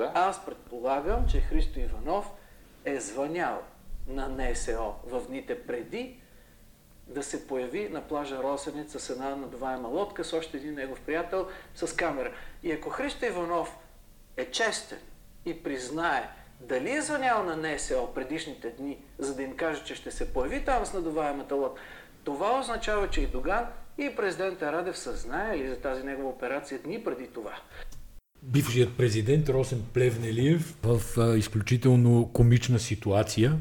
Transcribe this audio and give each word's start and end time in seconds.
да? 0.00 0.12
Аз 0.14 0.44
предполагам, 0.44 1.26
че 1.28 1.40
Христо 1.40 1.80
Иванов 1.80 2.30
е 2.84 3.00
звънял 3.00 3.62
на 4.08 4.28
НСО 4.28 4.94
в 5.04 5.26
дните 5.28 5.66
преди 5.66 6.20
да 7.06 7.22
се 7.22 7.46
появи 7.46 7.88
на 7.88 8.00
плажа 8.00 8.42
Росенец 8.42 8.98
с 8.98 9.10
една 9.10 9.36
надуваема 9.36 9.88
лодка 9.88 10.24
с 10.24 10.32
още 10.32 10.56
един 10.56 10.74
негов 10.74 11.00
приятел 11.00 11.48
с 11.74 11.96
камера. 11.96 12.32
И 12.62 12.72
ако 12.72 12.90
Христо 12.90 13.24
Иванов 13.24 13.76
е 14.36 14.50
честен 14.50 14.98
и 15.44 15.62
признае 15.62 16.28
дали 16.60 16.90
е 16.90 17.02
звънял 17.02 17.44
на 17.44 17.56
НСО 17.56 18.14
предишните 18.14 18.70
дни, 18.70 18.98
за 19.18 19.34
да 19.34 19.42
им 19.42 19.56
каже, 19.56 19.84
че 19.84 19.94
ще 19.94 20.10
се 20.10 20.32
появи 20.32 20.64
там 20.64 20.86
с 20.86 20.92
надуваемата 20.92 21.54
лодка, 21.54 21.80
това 22.24 22.58
означава, 22.58 23.10
че 23.10 23.20
и 23.20 23.26
Доган 23.26 23.66
и 23.98 24.16
президента 24.16 24.72
Радев 24.72 24.98
са 24.98 25.16
знаели 25.16 25.68
за 25.68 25.80
тази 25.80 26.02
негова 26.02 26.28
операция 26.28 26.78
дни 26.78 27.04
преди 27.04 27.26
това. 27.26 27.54
Бившият 28.42 28.92
президент 28.96 29.48
Росен 29.48 29.82
Плевнелиев 29.94 30.76
в 30.82 31.00
а, 31.18 31.38
изключително 31.38 32.30
комична 32.32 32.78
ситуация, 32.78 33.58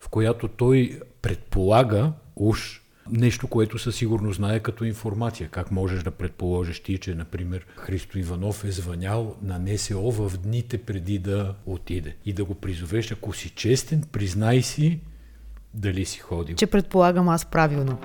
в 0.00 0.08
която 0.08 0.48
той 0.48 1.00
предполага 1.22 2.12
уж 2.36 2.82
нещо, 3.10 3.48
което 3.48 3.78
със 3.78 3.96
сигурност 3.96 4.36
знае 4.36 4.60
като 4.60 4.84
информация. 4.84 5.48
Как 5.48 5.70
можеш 5.70 6.02
да 6.02 6.10
предположиш 6.10 6.80
ти, 6.80 6.98
че, 6.98 7.14
например, 7.14 7.66
Христо 7.76 8.18
Иванов 8.18 8.64
е 8.64 8.70
звънял 8.70 9.36
на 9.42 9.58
НСО 9.58 10.10
в 10.10 10.38
дните 10.38 10.78
преди 10.78 11.18
да 11.18 11.54
отиде 11.66 12.16
и 12.24 12.32
да 12.32 12.44
го 12.44 12.54
призовеш, 12.54 13.12
ако 13.12 13.32
си 13.32 13.50
честен, 13.50 14.04
признай 14.12 14.62
си 14.62 15.00
дали 15.74 16.04
си 16.04 16.18
ходил. 16.18 16.56
Че 16.56 16.66
предполагам 16.66 17.28
аз 17.28 17.46
правилно. 17.46 17.98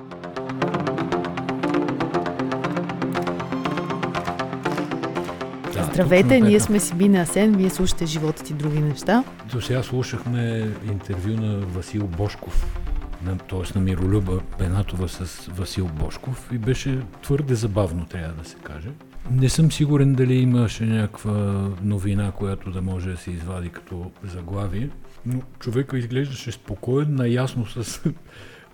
Здравейте, 5.92 6.40
ние 6.40 6.60
сме 6.60 6.80
Сибина 6.80 7.20
Асен, 7.20 7.56
вие 7.56 7.70
слушате 7.70 8.06
животът 8.06 8.50
и 8.50 8.54
други 8.54 8.80
неща. 8.80 9.24
До 9.52 9.60
сега 9.60 9.82
слушахме 9.82 10.70
интервю 10.90 11.36
на 11.36 11.58
Васил 11.58 12.06
Бошков, 12.06 12.80
на, 13.24 13.38
т.е. 13.38 13.78
на 13.78 13.84
Миролюба 13.84 14.40
Бенатова 14.58 15.08
с 15.08 15.46
Васил 15.46 15.86
Бошков 15.86 16.48
и 16.52 16.58
беше 16.58 16.98
твърде 17.22 17.54
забавно, 17.54 18.06
трябва 18.06 18.42
да 18.42 18.48
се 18.48 18.56
каже. 18.56 18.88
Не 19.30 19.48
съм 19.48 19.72
сигурен 19.72 20.14
дали 20.14 20.34
имаше 20.34 20.84
някаква 20.84 21.68
новина, 21.82 22.32
която 22.32 22.70
да 22.70 22.82
може 22.82 23.10
да 23.10 23.16
се 23.16 23.30
извади 23.30 23.68
като 23.68 24.10
заглавие, 24.24 24.90
но 25.26 25.40
човека 25.58 25.98
изглеждаше 25.98 26.52
спокоен, 26.52 27.14
наясно 27.14 27.66
с, 27.66 28.00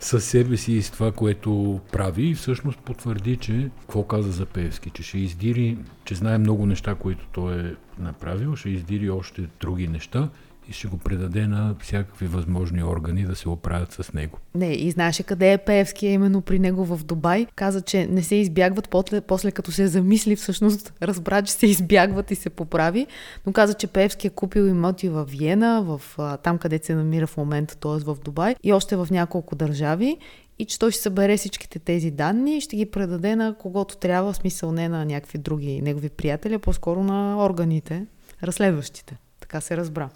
със 0.00 0.24
себе 0.24 0.56
си 0.56 0.72
и 0.72 0.82
с 0.82 0.90
това, 0.90 1.12
което 1.12 1.80
прави 1.92 2.26
и 2.28 2.34
всъщност 2.34 2.78
потвърди, 2.78 3.36
че 3.36 3.70
какво 3.80 4.02
каза 4.02 4.32
за 4.32 4.46
Певски, 4.46 4.90
че 4.90 5.02
ще 5.02 5.18
издири, 5.18 5.78
че 6.04 6.14
знае 6.14 6.38
много 6.38 6.66
неща, 6.66 6.94
които 6.94 7.26
той 7.32 7.60
е 7.60 7.74
направил, 7.98 8.56
ще 8.56 8.70
издири 8.70 9.10
още 9.10 9.48
други 9.60 9.88
неща 9.88 10.28
и 10.68 10.72
ще 10.72 10.88
го 10.88 10.98
предаде 10.98 11.46
на 11.46 11.74
всякакви 11.80 12.26
възможни 12.26 12.82
органи 12.84 13.24
да 13.24 13.36
се 13.36 13.48
оправят 13.48 13.92
с 13.92 14.12
него. 14.12 14.38
Не, 14.54 14.72
и 14.72 14.90
знаеше 14.90 15.22
къде 15.22 15.52
е 15.52 15.58
Пеевски, 15.58 16.06
а 16.06 16.10
именно 16.10 16.40
при 16.40 16.58
него 16.58 16.84
в 16.84 17.04
Дубай. 17.04 17.46
Каза, 17.54 17.82
че 17.82 18.06
не 18.06 18.22
се 18.22 18.34
избягват, 18.34 18.88
после, 18.88 19.20
после 19.20 19.50
като 19.50 19.72
се 19.72 19.86
замисли, 19.86 20.36
всъщност 20.36 20.92
разбра, 21.02 21.42
че 21.42 21.52
се 21.52 21.66
избягват 21.66 22.30
и 22.30 22.34
се 22.34 22.50
поправи. 22.50 23.06
Но 23.46 23.52
каза, 23.52 23.74
че 23.74 23.86
Пеевски 23.86 24.26
е 24.26 24.30
купил 24.30 24.62
имоти 24.62 25.08
в 25.08 25.24
Виена, 25.24 25.82
в, 25.82 26.00
там 26.42 26.58
къде 26.58 26.80
се 26.82 26.94
намира 26.94 27.26
в 27.26 27.36
момента, 27.36 27.76
т.е. 27.76 28.04
в 28.04 28.16
Дубай 28.24 28.54
и 28.62 28.72
още 28.72 28.96
в 28.96 29.08
няколко 29.10 29.54
държави 29.54 30.18
и 30.58 30.64
че 30.64 30.78
той 30.78 30.90
ще 30.90 31.02
събере 31.02 31.36
всичките 31.36 31.78
тези 31.78 32.10
данни 32.10 32.56
и 32.56 32.60
ще 32.60 32.76
ги 32.76 32.86
предаде 32.86 33.36
на 33.36 33.54
когото 33.54 33.96
трябва, 33.96 34.32
в 34.32 34.36
смисъл 34.36 34.72
не 34.72 34.88
на 34.88 35.04
някакви 35.04 35.38
други 35.38 35.82
негови 35.82 36.08
приятели, 36.08 36.54
а 36.54 36.58
по-скоро 36.58 37.04
на 37.04 37.44
органите, 37.44 38.06
разследващите. 38.42 39.16
Така 39.48 39.60
се 39.60 39.76
разбра. 39.76 40.08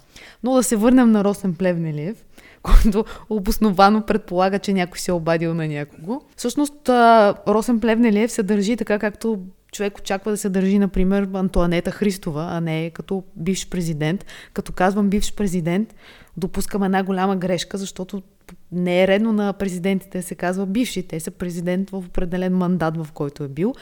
Но 0.43 0.53
да 0.53 0.63
се 0.63 0.75
върнем 0.75 1.11
на 1.11 1.23
Росен 1.23 1.53
Плевнелиев, 1.53 2.25
който 2.61 3.05
обосновано 3.29 4.05
предполага, 4.05 4.59
че 4.59 4.73
някой 4.73 4.99
се 4.99 5.11
е 5.11 5.13
обадил 5.13 5.53
на 5.53 5.67
някого. 5.67 6.21
Всъщност 6.37 6.89
Росен 7.47 7.79
Плевнелиев 7.79 8.31
се 8.31 8.43
държи 8.43 8.77
така, 8.77 8.99
както 8.99 9.39
човек 9.71 9.97
очаква 9.97 10.31
да 10.31 10.37
се 10.37 10.49
държи, 10.49 10.79
например, 10.79 11.29
Антуанета 11.33 11.91
Христова, 11.91 12.47
а 12.51 12.61
не 12.61 12.89
като 12.89 13.23
бивш 13.35 13.69
президент. 13.69 14.25
Като 14.53 14.71
казвам 14.71 15.09
бивш 15.09 15.33
президент, 15.33 15.95
допускам 16.37 16.83
една 16.83 17.03
голяма 17.03 17.35
грешка, 17.35 17.77
защото 17.77 18.23
не 18.73 19.03
е 19.03 19.07
редно 19.07 19.33
на 19.33 19.53
президентите 19.53 20.17
да 20.17 20.23
се 20.23 20.35
казва 20.35 20.65
бивши. 20.65 21.07
Те 21.07 21.19
са 21.19 21.31
президент 21.31 21.89
в 21.89 21.97
определен 21.97 22.57
мандат, 22.57 22.97
в 22.97 23.11
който 23.11 23.43
е 23.43 23.47
бил. 23.47 23.73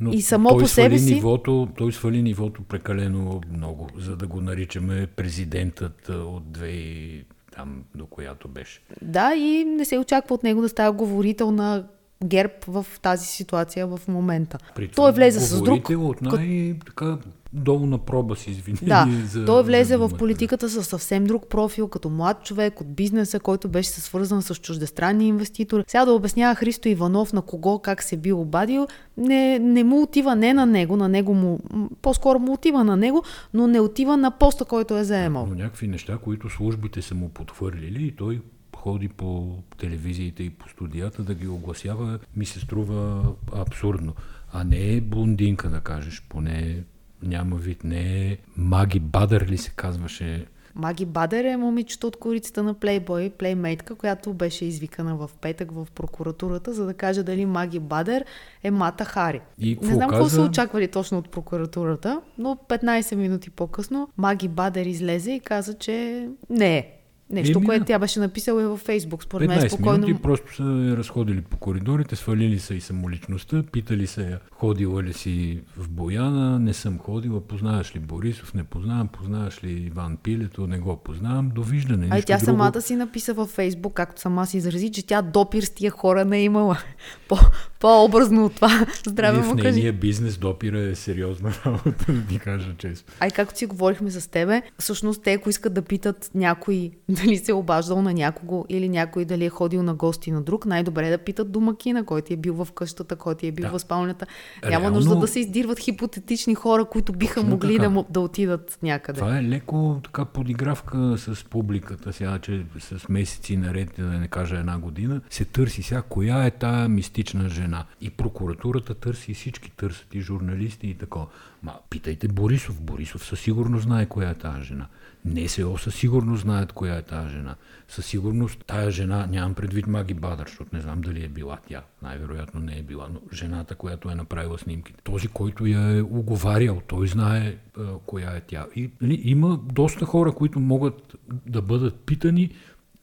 Но 0.00 0.12
и 0.12 0.22
само 0.22 0.58
по 0.58 0.66
себе 0.66 0.98
си... 0.98 1.14
Нивото, 1.14 1.68
той 1.76 1.92
свали 1.92 2.22
нивото 2.22 2.62
прекалено 2.62 3.40
много, 3.52 3.88
за 3.96 4.16
да 4.16 4.26
го 4.26 4.40
наричаме 4.40 5.06
президентът 5.06 6.08
от 6.08 6.44
2000 6.44 7.24
там 7.54 7.84
до 7.94 8.06
която 8.06 8.48
беше. 8.48 8.80
Да, 9.02 9.34
и 9.34 9.64
не 9.64 9.84
се 9.84 9.98
очаква 9.98 10.34
от 10.34 10.42
него 10.42 10.60
да 10.60 10.68
става 10.68 10.92
говорител 10.92 11.50
на 11.50 11.84
ГЕРБ 12.24 12.52
в 12.66 12.86
тази 13.02 13.26
ситуация 13.26 13.86
в 13.86 14.00
момента. 14.08 14.58
При 14.74 14.88
Той 14.88 15.12
влезе 15.12 15.40
с 15.40 15.62
друг. 15.62 15.90
от 15.90 16.22
най- 16.22 16.74
така 16.86 17.18
долу 17.52 17.86
на 17.86 17.98
проба 17.98 18.36
си 18.36 18.50
извини. 18.50 18.78
Да, 18.82 19.08
за, 19.26 19.44
той 19.44 19.62
влезе 19.62 19.84
за 19.84 19.98
в 19.98 20.16
политиката 20.18 20.68
със 20.68 20.88
съвсем 20.88 21.24
друг 21.24 21.48
профил, 21.48 21.88
като 21.88 22.08
млад 22.08 22.44
човек 22.44 22.80
от 22.80 22.94
бизнеса, 22.94 23.40
който 23.40 23.68
беше 23.68 23.90
свързан 23.90 24.42
с 24.42 24.54
чуждестранни 24.54 25.28
инвеститори. 25.28 25.84
Сега 25.88 26.04
да 26.04 26.12
обяснява 26.12 26.54
Христо 26.54 26.88
Иванов 26.88 27.32
на 27.32 27.42
кого 27.42 27.78
как 27.78 28.02
се 28.02 28.16
бил 28.16 28.40
обадил, 28.40 28.86
не, 29.16 29.58
не 29.58 29.84
му 29.84 30.02
отива 30.02 30.36
не 30.36 30.54
на 30.54 30.66
него, 30.66 30.96
на 30.96 31.08
него 31.08 31.34
му, 31.34 31.60
по-скоро 32.02 32.38
му 32.38 32.52
отива 32.52 32.84
на 32.84 32.96
него, 32.96 33.22
но 33.54 33.66
не 33.66 33.80
отива 33.80 34.16
на 34.16 34.30
поста, 34.30 34.64
който 34.64 34.98
е 34.98 35.04
заемал. 35.04 35.46
Но 35.46 35.54
някакви 35.54 35.88
неща, 35.88 36.18
които 36.24 36.50
службите 36.50 37.02
са 37.02 37.14
му 37.14 37.28
потвърлили 37.28 38.06
и 38.06 38.16
той 38.16 38.40
ходи 38.80 39.08
по 39.08 39.58
телевизиите 39.78 40.42
и 40.42 40.50
по 40.50 40.68
студията 40.68 41.22
да 41.22 41.34
ги 41.34 41.48
огласява, 41.48 42.18
ми 42.36 42.46
се 42.46 42.60
струва 42.60 43.22
абсурдно. 43.56 44.14
А 44.52 44.64
не 44.64 44.92
е 44.92 45.00
блондинка, 45.00 45.68
да 45.68 45.80
кажеш, 45.80 46.22
поне 46.28 46.84
няма 47.22 47.56
вид, 47.56 47.84
не 47.84 48.26
е 48.26 48.38
Маги 48.56 49.00
Бадър 49.00 49.46
ли 49.46 49.58
се 49.58 49.70
казваше 49.70 50.46
Маги 50.74 51.06
Бадер 51.06 51.44
е 51.44 51.56
момичето 51.56 52.06
от 52.06 52.16
корицата 52.16 52.62
на 52.62 52.74
Playboy, 52.74 53.30
плеймейтка, 53.30 53.94
която 53.94 54.34
беше 54.34 54.64
извикана 54.64 55.16
в 55.16 55.30
петък 55.40 55.72
в 55.72 55.86
прокуратурата, 55.94 56.74
за 56.74 56.86
да 56.86 56.94
каже 56.94 57.22
дали 57.22 57.46
Маги 57.46 57.78
Бадер 57.78 58.24
е 58.62 58.70
Мата 58.70 59.04
Хари. 59.04 59.40
И 59.58 59.78
Не 59.82 59.94
знам 59.94 60.10
какво 60.10 60.28
са 60.28 60.42
очаквали 60.42 60.88
точно 60.88 61.18
от 61.18 61.30
прокуратурата, 61.30 62.20
но 62.38 62.58
15 62.68 63.14
минути 63.14 63.50
по-късно 63.50 64.08
Маги 64.16 64.48
Бадер 64.48 64.86
излезе 64.86 65.32
и 65.32 65.40
каза, 65.40 65.74
че 65.74 66.28
не 66.50 66.78
е. 66.78 66.99
Нещо, 67.30 67.58
Еми, 67.58 67.66
което 67.66 67.84
тя 67.84 67.98
беше 67.98 68.20
написала 68.20 68.62
и 68.62 68.66
във 68.66 68.80
Фейсбук. 68.80 69.22
Според 69.22 69.48
мен 69.48 69.60
15 69.60 69.68
спокойно. 69.68 70.06
минути 70.06 70.22
просто 70.22 70.54
са 70.54 70.94
разходили 70.96 71.40
по 71.40 71.56
коридорите, 71.56 72.16
свалили 72.16 72.58
са 72.58 72.74
и 72.74 72.80
самоличността, 72.80 73.62
питали 73.72 74.08
я, 74.18 74.38
ходила 74.50 75.02
ли 75.02 75.12
си 75.12 75.60
в 75.76 75.88
Бояна, 75.88 76.58
не 76.58 76.74
съм 76.74 76.98
ходила, 76.98 77.40
познаваш 77.40 77.96
ли 77.96 77.98
Борисов, 77.98 78.54
не 78.54 78.64
познавам, 78.64 79.08
познаваш 79.08 79.64
ли 79.64 79.72
Иван 79.72 80.16
Пилето, 80.16 80.66
не 80.66 80.78
го 80.78 80.96
познавам, 80.96 81.50
довиждане. 81.54 82.08
А 82.10 82.18
и 82.18 82.22
тя 82.22 82.36
друго. 82.36 82.44
самата 82.44 82.82
си 82.82 82.96
написа 82.96 83.34
във 83.34 83.50
Фейсбук, 83.50 83.94
както 83.94 84.20
сама 84.20 84.46
си 84.46 84.56
изрази, 84.56 84.92
че 84.92 85.06
тя 85.06 85.22
допир 85.22 85.62
с 85.62 85.70
тия 85.70 85.90
хора 85.90 86.24
не 86.24 86.38
е 86.38 86.42
имала. 86.44 86.78
По, 87.28 87.36
по-образно 87.80 88.44
от 88.44 88.54
това. 88.54 88.86
Здраве 89.06 89.38
Ние 89.38 89.46
в 89.46 89.54
му 89.54 89.56
кажи. 89.62 89.72
нейния 89.74 89.92
бизнес 89.92 90.36
допира 90.38 90.80
е 90.80 90.94
сериозна 90.94 91.52
работа, 91.66 92.12
да 92.12 92.26
ти 92.28 92.38
кажа 92.38 92.74
често. 92.78 93.12
Ай, 93.20 93.30
както 93.30 93.58
си 93.58 93.66
говорихме 93.66 94.10
с 94.10 94.30
тебе, 94.30 94.62
всъщност 94.78 95.22
те, 95.22 95.32
ако 95.32 95.50
искат 95.50 95.74
да 95.74 95.82
питат 95.82 96.30
някой 96.34 96.90
дали 97.24 97.36
се 97.36 97.50
е 97.50 97.54
обаждал 97.54 98.02
на 98.02 98.14
някого 98.14 98.64
или 98.68 98.88
някой 98.88 99.24
дали 99.24 99.44
е 99.44 99.48
ходил 99.48 99.82
на 99.82 99.94
гости 99.94 100.30
на 100.30 100.42
друг, 100.42 100.66
най-добре 100.66 101.06
е 101.06 101.10
да 101.10 101.18
питат 101.18 101.52
домакина, 101.52 102.04
който 102.04 102.32
е 102.32 102.36
бил 102.36 102.54
в 102.54 102.72
къщата, 102.72 103.16
който 103.16 103.46
е 103.46 103.52
бил 103.52 103.64
Да. 103.64 103.70
в 103.70 103.78
спалнята. 103.78 104.26
Няма 104.62 104.70
Реално- 104.72 104.96
нужда 104.96 105.16
да 105.16 105.28
се 105.28 105.40
издирват 105.40 105.78
хипотетични 105.78 106.54
хора, 106.54 106.84
които 106.84 107.12
биха 107.12 107.34
Точно 107.34 107.50
могли 107.50 107.76
така. 107.76 107.88
да, 107.88 108.04
да 108.10 108.20
отидат 108.20 108.78
някъде. 108.82 109.18
Това 109.20 109.38
е 109.38 109.42
леко 109.42 110.00
така 110.04 110.24
подигравка 110.24 111.14
с 111.18 111.44
публиката 111.44 112.12
сега, 112.12 112.38
че 112.38 112.62
с 112.78 113.08
месеци 113.08 113.56
наред, 113.56 113.90
да 113.98 114.04
не 114.04 114.28
кажа 114.28 114.56
една 114.56 114.78
година, 114.78 115.20
се 115.30 115.44
търси 115.44 115.82
сега 115.82 116.02
коя 116.02 116.44
е 116.44 116.50
тая 116.50 116.88
мистична 116.88 117.48
жена. 117.48 117.84
И 118.00 118.10
прокуратурата 118.10 118.94
търси, 118.94 119.30
и 119.30 119.34
всички 119.34 119.70
търсят, 119.70 120.14
и 120.14 120.20
журналисти 120.20 120.86
и 120.86 120.94
такова. 120.94 121.26
Ма 121.62 121.72
питайте 121.90 122.28
Борисов. 122.28 122.80
Борисов 122.80 123.24
със 123.24 123.40
сигурност 123.40 123.82
знае 123.84 124.06
коя 124.06 124.30
е 124.30 124.34
тази 124.34 124.62
жена. 124.64 124.86
НСО 125.24 125.78
със 125.78 125.94
сигурност 125.94 126.42
знаят 126.42 126.72
коя 126.72 126.94
е 126.94 127.02
тази 127.10 127.30
жена. 127.30 127.54
Със 127.88 128.06
сигурност 128.06 128.64
тая 128.66 128.90
жена, 128.90 129.26
нямам 129.26 129.54
предвид 129.54 129.86
Маги 129.86 130.14
Бадър, 130.14 130.46
защото 130.46 130.76
не 130.76 130.82
знам 130.82 131.00
дали 131.00 131.24
е 131.24 131.28
била 131.28 131.58
тя. 131.68 131.82
Най-вероятно 132.02 132.60
не 132.60 132.78
е 132.78 132.82
била, 132.82 133.08
но 133.12 133.20
жената, 133.32 133.74
която 133.74 134.10
е 134.10 134.14
направила 134.14 134.58
снимките. 134.58 135.02
Този, 135.02 135.28
който 135.28 135.66
я 135.66 135.96
е 135.98 136.02
уговарял, 136.02 136.80
той 136.86 137.08
знае 137.08 137.56
а, 137.78 137.82
коя 138.06 138.36
е 138.36 138.40
тя. 138.40 138.66
И 138.76 138.90
нали, 139.00 139.20
има 139.24 139.60
доста 139.72 140.04
хора, 140.04 140.32
които 140.32 140.60
могат 140.60 141.16
да 141.46 141.62
бъдат 141.62 142.00
питани 142.00 142.50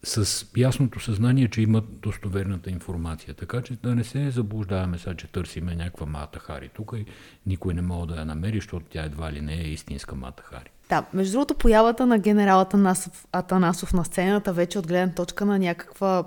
с 0.08 0.46
ясното 0.58 1.00
съзнание, 1.00 1.48
че 1.48 1.62
имат 1.62 2.00
достоверната 2.02 2.70
информация. 2.70 3.34
Така 3.34 3.62
че 3.62 3.76
да 3.84 3.96
не 3.96 4.04
се 4.04 4.32
заблуждаваме 4.32 4.98
сега, 4.98 5.16
че 5.16 5.28
търсиме 5.28 5.76
някаква 5.76 6.06
Мата 6.06 6.40
Хари 6.40 6.70
тук 6.76 6.94
и 6.98 7.06
никой 7.46 7.74
не 7.74 7.82
може 7.82 8.08
да 8.08 8.16
я 8.16 8.26
намери, 8.26 8.58
защото 8.58 8.86
тя 8.90 9.04
едва 9.04 9.32
ли 9.32 9.42
не 9.42 9.54
е 9.54 9.68
истинска 9.68 10.16
Мата 10.16 10.44
Хари. 10.44 10.70
Да, 10.90 11.04
между 11.14 11.32
другото, 11.32 11.54
появата 11.54 12.06
на 12.06 12.20
генерал 12.20 12.62
Атанасов, 12.62 13.28
Атанасов 13.32 13.94
на 13.94 14.06
сцената 14.06 14.54
вече 14.54 14.80
от 14.80 14.88
гледна 14.88 15.14
точка 15.14 15.46
на 15.46 15.60
някаква 15.60 16.24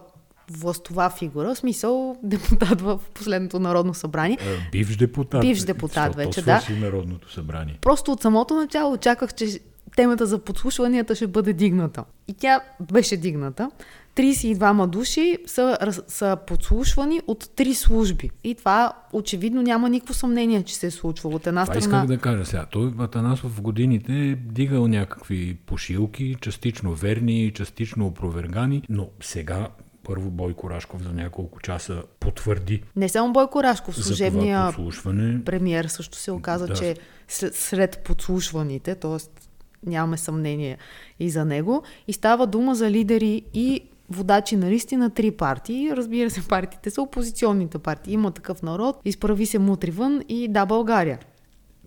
властова 0.50 1.10
фигура, 1.10 1.54
в 1.54 1.58
смисъл 1.58 2.16
депутат 2.22 2.80
в 2.80 3.00
последното 3.14 3.60
Народно 3.60 3.94
събрание. 3.94 4.38
Е, 4.40 4.70
бивш 4.72 4.96
депутат. 4.96 5.40
Бивш 5.40 5.60
депутат 5.60 6.14
вече, 6.14 6.42
да. 6.42 6.62
Народното 6.80 7.32
събрание. 7.32 7.78
Просто 7.80 8.12
от 8.12 8.22
самото 8.22 8.54
начало 8.54 8.92
очаквах, 8.92 9.34
че 9.34 9.60
темата 10.00 10.26
за 10.26 10.38
подслушванията 10.38 11.14
ще 11.14 11.26
бъде 11.26 11.52
дигната. 11.52 12.05
И 12.29 12.35
тя 12.35 12.61
беше 12.93 13.17
дигната. 13.17 13.70
32 14.17 14.87
души 14.87 15.38
са, 15.47 15.79
са 16.08 16.37
подслушвани 16.47 17.20
от 17.26 17.50
три 17.56 17.75
служби. 17.75 18.31
И 18.44 18.55
това 18.55 18.93
очевидно 19.12 19.62
няма 19.62 19.88
никакво 19.88 20.14
съмнение, 20.14 20.62
че 20.62 20.75
се 20.75 20.87
е 20.87 20.91
случвало. 20.91 21.37
От 21.37 21.47
една 21.47 21.64
това 21.64 21.81
страна... 21.81 21.97
исках 21.97 22.17
да 22.17 22.19
кажа 22.19 22.47
сега. 22.47 22.67
Той 22.70 22.93
Атанасов 22.99 23.56
в 23.56 23.61
годините 23.61 24.12
е 24.12 24.35
дигал 24.35 24.88
някакви 24.88 25.56
пошилки, 25.67 26.37
частично 26.41 26.94
верни, 26.94 27.52
частично 27.55 28.06
опровергани, 28.06 28.82
но 28.88 29.08
сега 29.20 29.69
първо 30.02 30.31
Бойко 30.31 30.70
Рашков 30.70 31.02
за 31.02 31.12
няколко 31.12 31.61
часа 31.61 32.02
потвърди. 32.20 32.82
Не 32.97 33.08
само 33.08 33.32
Бойко 33.32 33.62
Рашков, 33.62 34.05
служебния 34.05 34.75
премиер 35.44 35.85
също 35.85 36.19
се 36.19 36.31
оказа, 36.31 36.67
да. 36.67 36.75
че 36.75 36.97
сред 37.29 38.02
подслушваните, 38.05 38.94
т.е. 38.94 39.50
нямаме 39.86 40.16
съмнение 40.16 40.78
и 41.20 41.30
за 41.30 41.44
него, 41.44 41.82
и 42.08 42.12
става 42.12 42.46
дума 42.46 42.74
за 42.74 42.90
лидери 42.90 43.42
и 43.54 43.80
водачи 44.10 44.56
на 44.56 44.70
листи 44.70 44.96
на 44.96 45.10
три 45.10 45.30
партии. 45.30 45.90
Разбира 45.96 46.30
се, 46.30 46.48
партиите 46.48 46.90
са 46.90 47.02
опозиционните 47.02 47.78
партии. 47.78 48.14
Има 48.14 48.30
такъв 48.30 48.62
народ, 48.62 49.00
изправи 49.04 49.46
се 49.46 49.58
мутри 49.58 49.90
вън 49.90 50.22
и 50.28 50.48
да, 50.48 50.66
България. 50.66 51.18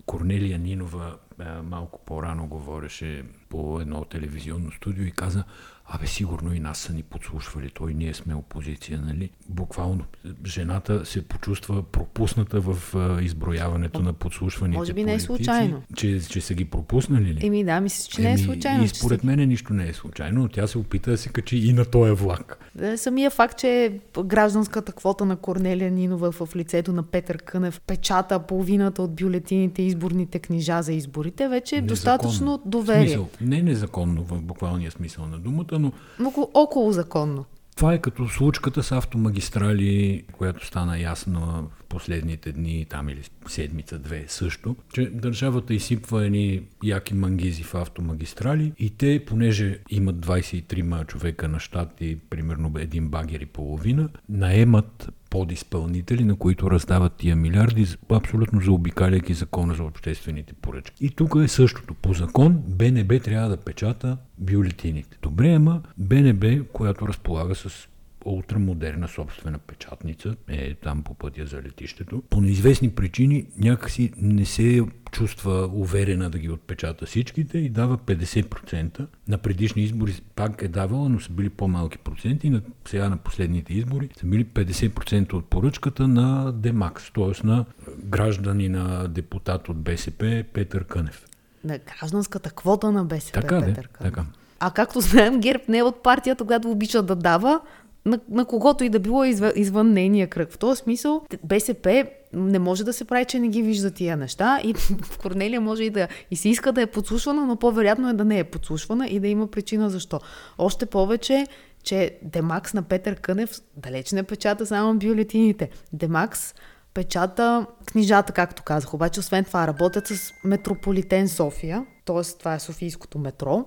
Корнелия 0.06 0.58
Нинова 0.58 1.16
малко 1.62 2.00
по-рано 2.06 2.46
говореше 2.46 3.24
по 3.48 3.80
едно 3.80 4.04
телевизионно 4.04 4.72
студио 4.72 5.04
и 5.04 5.10
каза, 5.10 5.44
Абе, 5.86 6.06
сигурно 6.06 6.54
и 6.54 6.60
нас 6.60 6.78
са 6.78 6.92
ни 6.92 7.02
подслушвали, 7.02 7.70
той 7.70 7.94
ние 7.94 8.14
сме 8.14 8.34
опозиция, 8.34 9.02
нали? 9.06 9.30
Буквално 9.48 10.04
жената 10.46 11.06
се 11.06 11.22
почувства 11.22 11.82
пропусната 11.82 12.60
в 12.60 12.94
изброяването 13.22 14.02
на 14.02 14.12
подслушваните 14.12 14.78
Може 14.78 14.92
би 14.92 15.04
не 15.04 15.14
е 15.14 15.20
случайно. 15.20 15.82
Че, 15.96 16.20
че 16.28 16.40
са 16.40 16.54
ги 16.54 16.64
пропуснали 16.64 17.24
ли? 17.24 17.46
Еми 17.46 17.64
да, 17.64 17.80
мисля, 17.80 18.10
че 18.10 18.20
Еми, 18.20 18.28
не 18.28 18.34
е 18.34 18.38
случайно. 18.38 18.84
И 18.84 18.88
според 18.88 19.24
мен 19.24 19.48
нищо 19.48 19.72
не 19.72 19.88
е 19.88 19.92
случайно, 19.92 20.42
но 20.42 20.48
тя 20.48 20.66
се 20.66 20.78
опита 20.78 21.10
да 21.10 21.18
се 21.18 21.28
качи 21.28 21.56
и 21.56 21.72
на 21.72 21.84
този 21.84 22.12
влак. 22.12 22.58
Да, 22.74 22.98
самия 22.98 23.30
факт, 23.30 23.58
че 23.58 24.00
гражданската 24.24 24.92
квота 24.92 25.24
на 25.24 25.36
Корнелия 25.36 25.90
Нинова 25.90 26.32
в 26.32 26.56
лицето 26.56 26.92
на 26.92 27.02
Петър 27.02 27.38
Кънев 27.38 27.80
печата 27.80 28.38
половината 28.38 29.02
от 29.02 29.14
бюлетините 29.14 29.82
изборните 29.82 30.38
книжа 30.38 30.82
за 30.82 30.92
изборите, 30.92 31.48
вече 31.48 31.76
е 31.76 31.80
достатъчно 31.80 32.62
доверие. 32.66 33.08
Смисъл, 33.08 33.28
не 33.40 33.62
незаконно 33.62 34.22
в 34.22 34.42
буквалния 34.42 34.90
смисъл 34.90 35.26
на 35.26 35.38
думата, 35.38 35.73
но... 35.78 35.92
Около, 36.26 36.50
около 36.54 36.92
законно. 36.92 37.44
Това 37.76 37.94
е 37.94 38.00
като 38.00 38.28
случката 38.28 38.82
с 38.82 38.92
автомагистрали, 38.92 40.24
която 40.32 40.66
стана 40.66 40.98
ясно 40.98 41.70
в 41.80 41.83
последните 41.94 42.52
дни, 42.52 42.86
там 42.88 43.08
или 43.08 43.22
седмица-две 43.48 44.24
също, 44.28 44.76
че 44.92 45.10
държавата 45.10 45.74
изсипва 45.74 46.24
едни 46.24 46.62
яки 46.84 47.14
мангизи 47.14 47.62
в 47.62 47.74
автомагистрали 47.74 48.72
и 48.78 48.90
те, 48.90 49.24
понеже 49.26 49.78
имат 49.90 50.16
23 50.16 51.06
човека 51.06 51.48
на 51.48 51.60
щат 51.60 52.00
и 52.00 52.16
примерно 52.30 52.72
един 52.78 53.08
багер 53.08 53.40
и 53.40 53.46
половина, 53.46 54.08
наемат 54.28 55.12
подизпълнители, 55.30 56.24
на 56.24 56.36
които 56.36 56.70
раздават 56.70 57.12
тия 57.16 57.36
милиарди, 57.36 57.86
абсолютно 58.10 58.60
заобикаляйки 58.60 59.34
закона 59.34 59.74
за 59.74 59.84
обществените 59.84 60.54
поръчки. 60.54 61.04
И 61.04 61.10
тук 61.10 61.36
е 61.44 61.48
същото. 61.48 61.94
По 61.94 62.14
закон 62.14 62.62
БНБ 62.68 63.18
трябва 63.18 63.48
да 63.48 63.56
печата 63.56 64.18
бюлетините. 64.38 65.16
Добре, 65.22 65.54
ама 65.54 65.82
БНБ, 65.98 66.64
която 66.72 67.08
разполага 67.08 67.54
с 67.54 67.88
ултрамодерна 68.24 69.08
собствена 69.08 69.58
печатница, 69.58 70.34
е 70.48 70.74
там 70.74 71.02
по 71.02 71.14
пътя 71.14 71.46
за 71.46 71.62
летището. 71.62 72.22
По 72.30 72.40
неизвестни 72.40 72.90
причини 72.90 73.46
някакси 73.58 74.12
не 74.16 74.44
се 74.44 74.82
чувства 75.12 75.70
уверена 75.72 76.30
да 76.30 76.38
ги 76.38 76.50
отпечата 76.50 77.06
всичките 77.06 77.58
и 77.58 77.68
дава 77.68 77.98
50%. 77.98 79.06
На 79.28 79.38
предишни 79.38 79.82
избори 79.82 80.14
пак 80.36 80.62
е 80.62 80.68
давала, 80.68 81.08
но 81.08 81.20
са 81.20 81.32
били 81.32 81.50
по-малки 81.50 81.98
проценти. 81.98 82.50
На, 82.50 82.62
сега 82.88 83.08
на 83.08 83.16
последните 83.16 83.74
избори 83.74 84.08
са 84.20 84.26
били 84.26 84.44
50% 84.44 85.32
от 85.32 85.44
поръчката 85.44 86.08
на 86.08 86.52
Демакс, 86.52 87.10
т.е. 87.14 87.46
на 87.46 87.64
граждани 88.04 88.68
на 88.68 89.08
депутат 89.08 89.68
от 89.68 89.76
БСП 89.76 90.44
Петър 90.52 90.84
Кънев. 90.84 91.26
На 91.64 91.78
гражданската 91.78 92.50
квота 92.50 92.92
на 92.92 93.04
БСП 93.04 93.40
така, 93.40 93.60
Петър 93.60 93.88
Кънев. 93.88 94.14
Така. 94.14 94.24
А 94.60 94.70
както 94.70 95.00
знаем, 95.00 95.40
ГЕРБ 95.40 95.64
не 95.68 95.78
е 95.78 95.82
от 95.82 96.02
партията, 96.02 96.44
която 96.44 96.70
обича 96.70 97.02
да 97.02 97.16
дава, 97.16 97.60
на, 98.06 98.20
на 98.30 98.44
когото 98.44 98.84
и 98.84 98.88
да 98.88 99.00
било 99.00 99.24
извън, 99.24 99.52
извън 99.56 99.92
нейния 99.92 100.28
кръг. 100.28 100.52
В 100.52 100.58
този 100.58 100.78
смисъл 100.82 101.22
БСП 101.44 102.06
не 102.32 102.58
може 102.58 102.84
да 102.84 102.92
се 102.92 103.04
прави, 103.04 103.24
че 103.24 103.38
не 103.38 103.48
ги 103.48 103.62
вижда 103.62 103.90
тия 103.90 104.16
неща 104.16 104.60
и 104.64 104.74
в 105.02 105.18
Корнелия 105.18 105.60
може 105.60 105.84
и 105.84 105.90
да 105.90 106.08
и 106.30 106.36
се 106.36 106.48
иска 106.48 106.72
да 106.72 106.82
е 106.82 106.86
подслушвана, 106.86 107.46
но 107.46 107.56
по-вероятно 107.56 108.08
е 108.08 108.12
да 108.12 108.24
не 108.24 108.38
е 108.38 108.44
подслушвана 108.44 109.06
и 109.06 109.20
да 109.20 109.28
има 109.28 109.46
причина 109.46 109.90
защо. 109.90 110.20
Още 110.58 110.86
повече, 110.86 111.46
че 111.82 112.18
Демакс 112.22 112.74
на 112.74 112.82
Петър 112.82 113.16
Кънев 113.16 113.50
далеч 113.76 114.12
не 114.12 114.22
печата 114.22 114.66
само 114.66 114.98
бюлетините. 114.98 115.70
Демакс 115.92 116.54
печата 116.94 117.66
книжата, 117.86 118.32
както 118.32 118.62
казах. 118.62 118.94
Обаче, 118.94 119.20
освен 119.20 119.44
това, 119.44 119.66
работят 119.66 120.06
с 120.06 120.32
Метрополитен 120.44 121.28
София, 121.28 121.86
т.е. 122.04 122.38
това 122.38 122.54
е 122.54 122.60
Софийското 122.60 123.18
метро. 123.18 123.64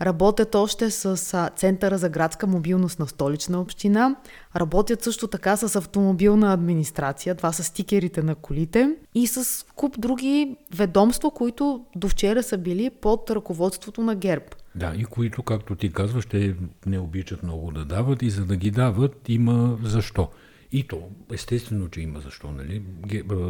Работят 0.00 0.54
още 0.54 0.90
с 0.90 1.50
Центъра 1.56 1.98
за 1.98 2.08
градска 2.08 2.46
мобилност 2.46 2.98
на 2.98 3.06
столична 3.06 3.60
община. 3.60 4.16
Работят 4.56 5.02
също 5.02 5.26
така 5.26 5.56
с 5.56 5.76
автомобилна 5.76 6.52
администрация. 6.52 7.34
Това 7.34 7.52
са 7.52 7.64
стикерите 7.64 8.22
на 8.22 8.34
колите. 8.34 8.96
И 9.14 9.26
с 9.26 9.66
куп 9.74 10.00
други 10.00 10.56
ведомства, 10.74 11.30
които 11.30 11.84
до 11.96 12.08
вчера 12.08 12.42
са 12.42 12.58
били 12.58 12.90
под 12.90 13.30
ръководството 13.30 14.02
на 14.02 14.14
ГЕРБ. 14.14 14.44
Да, 14.74 14.92
и 14.96 15.04
които, 15.04 15.42
както 15.42 15.76
ти 15.76 15.92
казваш, 15.92 16.26
те 16.26 16.56
не 16.86 16.98
обичат 16.98 17.42
много 17.42 17.70
да 17.70 17.84
дават 17.84 18.22
и 18.22 18.30
за 18.30 18.44
да 18.44 18.56
ги 18.56 18.70
дават 18.70 19.28
има 19.28 19.78
защо. 19.82 20.28
И 20.72 20.86
то, 20.86 21.02
естествено, 21.32 21.88
че 21.88 22.00
има 22.00 22.20
защо, 22.20 22.52
нали? 22.52 22.82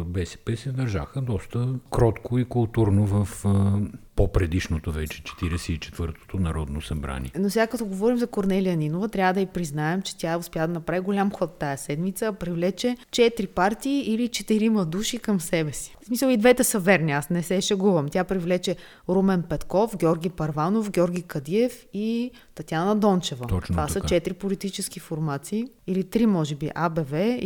БСП 0.05 0.57
се 0.57 0.71
държаха 0.71 1.21
доста 1.21 1.69
кротко 1.91 2.39
и 2.39 2.45
културно 2.45 3.05
в 3.05 3.45
по-предишното 4.17 4.91
вече 4.91 5.23
44-тото 5.23 6.39
Народно 6.39 6.81
събрание. 6.81 7.31
Но 7.39 7.49
сега 7.49 7.67
като 7.67 7.85
говорим 7.85 8.17
за 8.17 8.27
Корнелия 8.27 8.77
Нинова, 8.77 9.09
трябва 9.09 9.33
да 9.33 9.41
и 9.41 9.45
признаем, 9.45 10.01
че 10.01 10.17
тя 10.17 10.37
успя 10.37 10.59
да 10.59 10.67
направи 10.67 10.99
голям 10.99 11.31
ход 11.31 11.57
тази 11.57 11.83
седмица, 11.83 12.33
привлече 12.33 12.97
4 13.11 13.47
партии 13.47 14.13
или 14.13 14.27
4 14.27 14.85
души 14.85 15.17
към 15.17 15.39
себе 15.41 15.71
си. 15.71 15.95
В 16.01 16.05
смисъл 16.05 16.29
и 16.29 16.37
двете 16.37 16.63
са 16.63 16.79
верни, 16.79 17.11
аз 17.11 17.29
не 17.29 17.43
се 17.43 17.61
шегувам. 17.61 18.09
Тя 18.09 18.23
привлече 18.23 18.75
Румен 19.09 19.43
Петков, 19.43 19.97
Георги 19.97 20.29
Парванов, 20.29 20.91
Георги 20.91 21.21
Кадиев 21.21 21.85
и 21.93 22.31
Татьяна 22.55 22.95
Дончева. 22.95 23.47
Точно 23.47 23.73
Това 23.73 23.87
така. 23.87 23.93
са 23.93 24.01
четири 24.07 24.33
политически 24.33 24.99
формации. 24.99 25.65
Или 25.87 26.03
три, 26.03 26.25
може 26.25 26.55
би. 26.55 26.69
АБВ, 26.75 27.39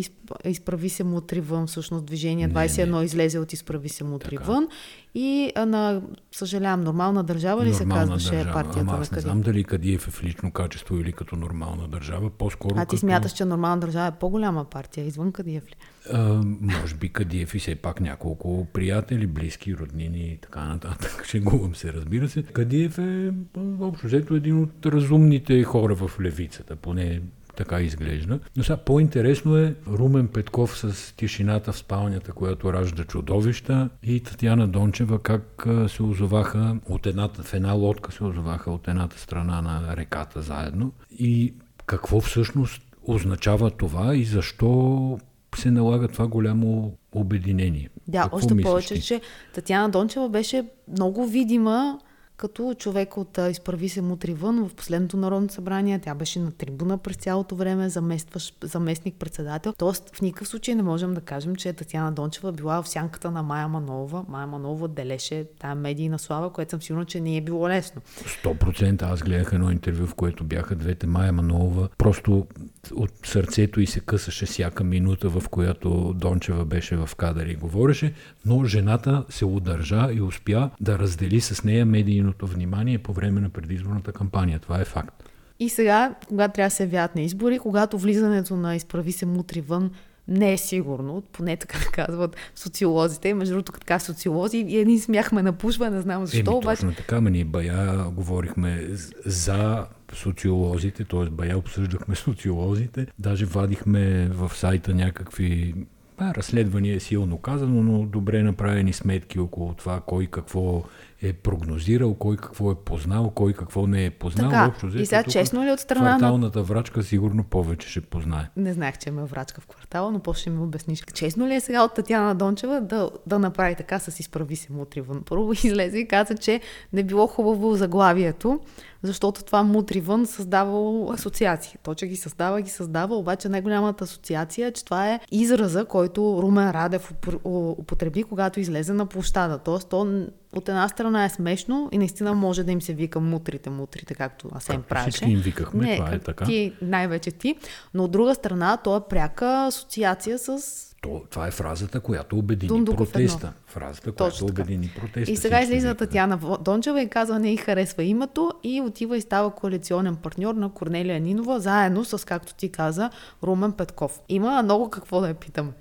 изправи 0.46 0.90
се 0.90 1.04
мутри 1.04 1.42
вън, 1.42 1.68
всъщност 1.68 2.06
движение 2.06 2.50
21 2.50 2.86
не, 2.86 2.98
не. 3.00 3.06
излезе 3.06 3.40
от 3.40 3.54
изправи 3.54 3.90
се 3.90 4.04
мутри 4.04 4.36
така. 4.36 4.44
вън. 4.44 4.68
И 5.16 5.52
а, 5.56 5.66
на, 5.66 6.02
съжалявам, 6.32 6.82
нормална 6.82 7.24
държава 7.24 7.66
ли 7.66 7.70
нормална 7.70 7.78
се 7.78 7.86
казваше 7.86 8.36
държава. 8.36 8.54
партията 8.54 8.80
Ама 8.80 8.98
аз 9.02 9.12
не 9.12 9.20
знам 9.20 9.42
дали 9.42 9.64
Кадиев 9.64 10.08
е 10.08 10.12
в 10.12 10.24
лично 10.24 10.52
качество 10.52 10.98
или 10.98 11.12
като 11.12 11.36
нормална 11.36 11.88
държава. 11.88 12.30
По-скоро 12.30 12.76
а 12.78 12.80
ти 12.80 12.86
като... 12.86 12.98
смяташ, 12.98 13.32
че 13.32 13.46
нормална 13.46 13.80
държава 13.80 14.08
е 14.08 14.20
по-голяма 14.20 14.66
партия, 14.66 15.06
извън 15.06 15.32
Кадиев 15.32 15.64
ли? 15.66 15.76
А, 16.14 16.42
може 16.62 16.96
би 16.96 17.10
Кадиев 17.10 17.56
и 17.56 17.60
все 17.60 17.76
пак 17.76 18.02
няколко 18.02 18.68
приятели, 18.74 19.28
близки, 19.28 19.76
роднини 19.76 20.32
и 20.34 20.38
така 20.38 20.66
нататък. 20.66 21.26
Шегувам 21.28 21.76
се, 21.76 21.94
разбира 21.94 22.30
се. 22.30 22.44
Кадиев 22.44 22.98
е 22.98 23.34
общо 23.80 24.08
взето 24.08 24.36
един 24.36 24.64
от 24.64 24.86
разумните 24.86 25.64
хора 25.64 25.96
в 25.96 26.12
левицата, 26.22 26.76
поне 26.76 27.22
така 27.64 27.82
изглежда. 27.82 28.40
Но 28.58 28.64
сега 28.64 28.78
по-интересно 28.78 29.58
е 29.58 29.76
Румен 29.88 30.28
Петков 30.28 30.78
с 30.78 31.16
тишината 31.16 31.72
в 31.72 31.78
спалнята, 31.78 32.32
която 32.32 32.74
ражда 32.74 33.04
чудовища 33.04 33.90
и 34.04 34.20
Татьяна 34.20 34.68
Дончева 34.68 35.20
как 35.20 35.68
се 35.88 36.04
озоваха 36.04 36.78
от 36.90 37.06
едната, 37.06 37.44
в 37.44 37.54
една 37.54 37.72
лодка 37.72 38.12
се 38.12 38.24
озоваха 38.24 38.72
от 38.72 38.88
едната 38.88 39.20
страна 39.20 39.62
на 39.62 39.98
реката 39.98 40.42
заедно. 40.42 40.92
И 41.20 41.54
какво 41.86 42.22
всъщност 42.22 42.82
означава 43.04 43.72
това 43.72 44.16
и 44.16 44.24
защо 44.24 45.20
се 45.56 45.72
налага 45.72 46.08
това 46.08 46.28
голямо 46.28 46.94
обединение. 47.12 47.90
Да, 48.08 48.22
Какво 48.22 48.38
още 48.38 48.62
повече, 48.62 48.94
ти? 48.94 49.02
че 49.02 49.22
Татьяна 49.54 49.90
Дончева 49.90 50.30
беше 50.30 50.66
много 50.88 51.28
видима 51.28 52.00
като 52.42 52.74
човек 52.74 53.18
от 53.18 53.40
Изправи 53.52 53.90
се 53.90 54.02
мутри 54.02 54.34
вън 54.34 54.70
в 54.70 54.74
последното 54.74 55.18
Народно 55.18 55.50
събрание. 55.50 56.00
Тя 56.00 56.16
беше 56.16 56.40
на 56.40 56.52
трибуна 56.52 56.98
през 56.98 57.16
цялото 57.16 57.56
време, 57.56 57.90
заместваш, 57.90 58.54
заместник 58.64 59.16
председател. 59.16 59.74
Тоест 59.78 60.16
в 60.16 60.22
никакъв 60.22 60.48
случай 60.48 60.76
не 60.76 60.84
можем 60.84 61.14
да 61.14 61.22
кажем, 61.22 61.56
че 61.56 61.74
Татьяна 61.74 62.12
Дончева 62.12 62.52
била 62.52 62.82
в 62.82 62.90
сянката 62.90 63.32
на 63.32 63.44
Майя 63.44 63.68
Манова. 63.68 64.26
Майя 64.28 64.48
Манова 64.48 64.88
делеше 64.88 65.46
тая 65.60 65.76
медийна 65.76 66.20
слава, 66.20 66.54
което 66.54 66.70
съм 66.70 66.82
сигурна, 66.82 67.06
че 67.06 67.22
не 67.22 67.38
е 67.38 67.42
било 67.42 67.70
лесно. 67.70 68.02
100% 68.44 69.02
аз 69.02 69.24
гледах 69.24 69.54
едно 69.54 69.72
интервю, 69.72 70.08
в 70.08 70.16
което 70.16 70.44
бяха 70.44 70.76
двете 70.76 71.08
Майя 71.08 71.32
Манова. 71.32 71.90
Просто 71.98 72.48
от 72.96 73.12
сърцето 73.26 73.82
и 73.82 73.88
се 73.88 74.00
късаше 74.00 74.46
всяка 74.46 74.84
минута, 74.84 75.30
в 75.30 75.50
която 75.50 76.14
Дончева 76.14 76.66
беше 76.66 76.96
в 76.96 77.10
кадър 77.18 77.46
и 77.46 77.56
говореше, 77.56 78.14
но 78.46 78.66
жената 78.66 79.26
се 79.30 79.46
удържа 79.46 80.10
и 80.14 80.22
успя 80.22 80.70
да 80.82 81.00
раздели 81.00 81.42
с 81.42 81.64
нея 81.64 81.86
медийното 82.32 82.48
внимание 82.48 82.98
по 82.98 83.14
време 83.14 83.42
на 83.42 83.50
предизборната 83.50 84.12
кампания. 84.12 84.60
Това 84.60 84.82
е 84.82 84.86
факт. 84.86 85.24
И 85.60 85.70
сега, 85.70 86.16
когато 86.28 86.54
трябва 86.54 86.68
да 86.68 86.76
се 86.76 86.84
явяват 86.84 87.16
на 87.16 87.22
избори, 87.22 87.60
когато 87.60 87.98
влизането 87.98 88.56
на 88.56 88.76
изправи 88.76 89.12
се 89.12 89.26
мутри 89.26 89.62
вън 89.62 89.92
не 90.28 90.54
е 90.54 90.58
сигурно, 90.58 91.24
поне 91.32 91.58
така 91.58 91.80
казват 91.94 92.36
социолозите. 92.56 93.34
Между 93.34 93.54
другото, 93.54 93.72
така 93.72 94.00
социолози, 94.00 94.58
и 94.58 94.78
един 94.78 95.00
смяхме 95.00 95.42
на 95.42 95.54
пушва, 95.54 95.90
не 95.90 96.02
знам 96.02 96.26
защо. 96.26 96.52
Еми, 96.52 96.58
обаче... 96.58 96.82
точно 96.82 96.96
така, 96.96 97.22
ме 97.22 97.30
ни 97.30 97.44
бая 97.44 98.10
говорихме 98.10 98.88
за 99.26 99.86
социолозите, 100.14 101.04
т.е. 101.04 101.30
бая 101.30 101.58
обсъждахме 101.58 102.16
социолозите, 102.26 103.08
даже 103.20 103.46
вадихме 103.46 104.30
в 104.30 104.52
сайта 104.56 104.94
някакви 104.94 105.76
а, 106.18 106.34
разследвания 106.36 106.96
е 106.96 107.00
силно 107.00 107.38
казано, 107.38 107.84
но 107.84 108.06
добре 108.06 108.44
направени 108.44 108.94
сметки 108.94 109.40
около 109.40 109.74
това 109.74 110.02
кой 110.06 110.28
какво 110.28 110.84
е 111.22 111.34
прогнозирал, 111.34 112.14
кой 112.14 112.38
какво 112.38 112.72
е 112.72 112.76
познал, 112.76 113.30
кой 113.30 113.54
какво 113.54 113.88
не 113.88 114.06
е 114.06 114.10
познал. 114.10 114.50
Така, 114.50 114.68
Общо, 114.68 114.98
и 114.98 115.06
сега 115.06 115.24
честно 115.24 115.66
ли 115.66 115.72
от 115.72 115.80
страна 115.80 116.18
Кварталната 116.18 116.60
на... 116.60 116.66
врачка 116.66 117.04
сигурно 117.04 117.44
повече 117.44 117.90
ще 117.90 118.02
познае. 118.02 118.50
Не 118.58 118.74
знаех, 118.74 118.98
че 118.98 119.10
има 119.10 119.26
врачка 119.26 119.62
в 119.62 119.68
квартала, 119.68 120.12
но 120.12 120.20
после 120.20 120.42
ще 120.42 120.50
ми 120.50 120.64
обясниш. 120.64 121.04
Честно 121.14 121.48
ли 121.48 121.56
е 121.56 121.60
сега 121.60 121.84
от 121.84 121.94
Татьяна 121.94 122.36
Дончева 122.36 122.82
да, 122.82 123.10
да 123.28 123.40
направи 123.40 123.76
така 123.76 124.00
с 124.00 124.20
изправи 124.20 124.56
се 124.56 124.74
мутри 124.74 125.02
вън? 125.02 125.24
Първо 125.26 125.54
излезе 125.64 125.98
и 125.98 126.08
каза, 126.08 126.36
че 126.36 126.62
не 126.94 127.04
било 127.04 127.28
хубаво 127.28 127.76
заглавието, 127.76 128.60
защото 129.04 129.44
това 129.44 129.64
мутри 129.64 130.02
вън 130.02 130.26
създавало 130.26 131.12
асоциации. 131.12 131.78
То, 131.84 131.96
че 131.96 132.08
ги 132.08 132.16
създава, 132.16 132.62
ги 132.62 132.70
създава, 132.70 133.16
обаче 133.16 133.50
най-голямата 133.50 134.04
асоциация 134.04 134.68
е, 134.68 134.72
че 134.72 134.86
това 134.86 135.12
е 135.12 135.20
израза, 135.32 135.86
който 135.86 136.40
Румен 136.42 136.72
Радев 136.72 137.14
употреби, 137.44 138.24
когато 138.24 138.60
излезе 138.60 138.94
на 138.94 139.06
площада. 139.06 139.58
Тоест, 139.58 139.90
то 139.90 140.28
от 140.54 140.70
една 140.70 140.90
страна 140.90 141.26
е 141.26 141.30
смешно 141.30 141.90
и 141.92 141.98
наистина 141.98 142.34
може 142.34 142.64
да 142.64 142.72
им 142.72 142.82
се 142.82 142.94
вика 142.94 143.20
мутрите, 143.20 143.70
мутрите, 143.70 144.16
както 144.16 144.50
Асен 144.56 144.84
правеше. 144.84 145.12
Всички 145.12 145.32
им 145.32 145.40
викахме, 145.40 145.86
Не, 145.86 145.96
това 145.96 146.14
е 146.14 146.20
така. 146.20 146.46
Ти, 146.46 146.74
най-вече 146.82 147.32
ти. 147.32 147.56
Но 147.94 148.04
от 148.04 148.12
друга 148.12 148.36
страна, 148.36 148.78
то 148.78 148.98
е 148.98 149.02
пряка 149.10 149.66
асоциация 149.68 150.40
с 150.40 150.62
то, 151.02 151.22
това 151.30 151.48
е 151.48 151.52
фразата, 151.52 152.00
която 152.00 152.38
обедини 152.38 152.68
Дундуков 152.68 153.12
протеста. 153.12 153.48
Едно. 153.48 153.60
Фразата, 153.66 154.12
която 154.12 154.34
Точно 154.34 154.48
обедини 154.48 154.92
протеста. 155.00 155.32
И 155.32 155.38
сега 155.38 155.62
излиза 155.62 155.96
Татьяна 155.96 156.40
Дончева 156.62 157.02
и 157.02 157.10
казва, 157.10 157.40
не 157.40 157.54
и 157.54 157.58
харесва 157.58 158.04
името 158.04 158.52
и 158.64 158.82
отива 158.82 159.18
и 159.18 159.22
става 159.22 159.52
коалиционен 159.52 160.16
партньор 160.16 160.56
на 160.56 160.70
Корнелия 160.70 161.20
Нинова, 161.20 161.60
заедно 161.60 162.06
с, 162.06 162.26
както 162.26 162.56
ти 162.56 162.70
каза, 162.70 163.10
Румен 163.44 163.72
Петков. 163.72 164.20
Има 164.30 164.64
много 164.64 164.90
какво 164.90 165.22
да 165.22 165.28
я 165.28 165.34
питаме. 165.34 165.72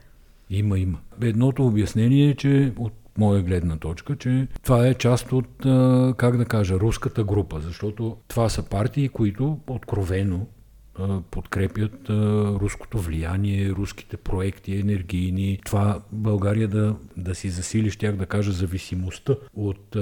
Има, 0.51 0.79
има. 0.79 0.99
Едното 1.23 1.67
обяснение 1.67 2.29
е, 2.29 2.35
че 2.35 2.73
от 2.79 2.93
моя 3.19 3.43
гледна 3.43 3.77
точка, 3.77 4.17
че 4.17 4.49
това 4.63 4.87
е 4.87 4.95
част 4.95 5.33
от, 5.33 5.49
как 6.17 6.37
да 6.37 6.45
кажа, 6.45 6.75
руската 6.75 7.25
група, 7.25 7.61
защото 7.61 8.17
това 8.29 8.49
са 8.49 8.63
партии, 8.63 9.09
които 9.09 9.59
откровено 9.67 10.47
подкрепят 11.31 12.11
руското 12.61 12.99
влияние, 12.99 13.71
руските 13.71 14.17
проекти 14.17 14.77
енергийни. 14.77 15.59
Това 15.65 16.01
България 16.13 16.69
да, 16.69 16.97
да 17.17 17.35
си 17.35 17.51
засили, 17.51 17.91
щях 17.91 18.17
да 18.17 18.27
кажа, 18.27 18.53
зависимостта 18.53 19.37
от 19.55 19.97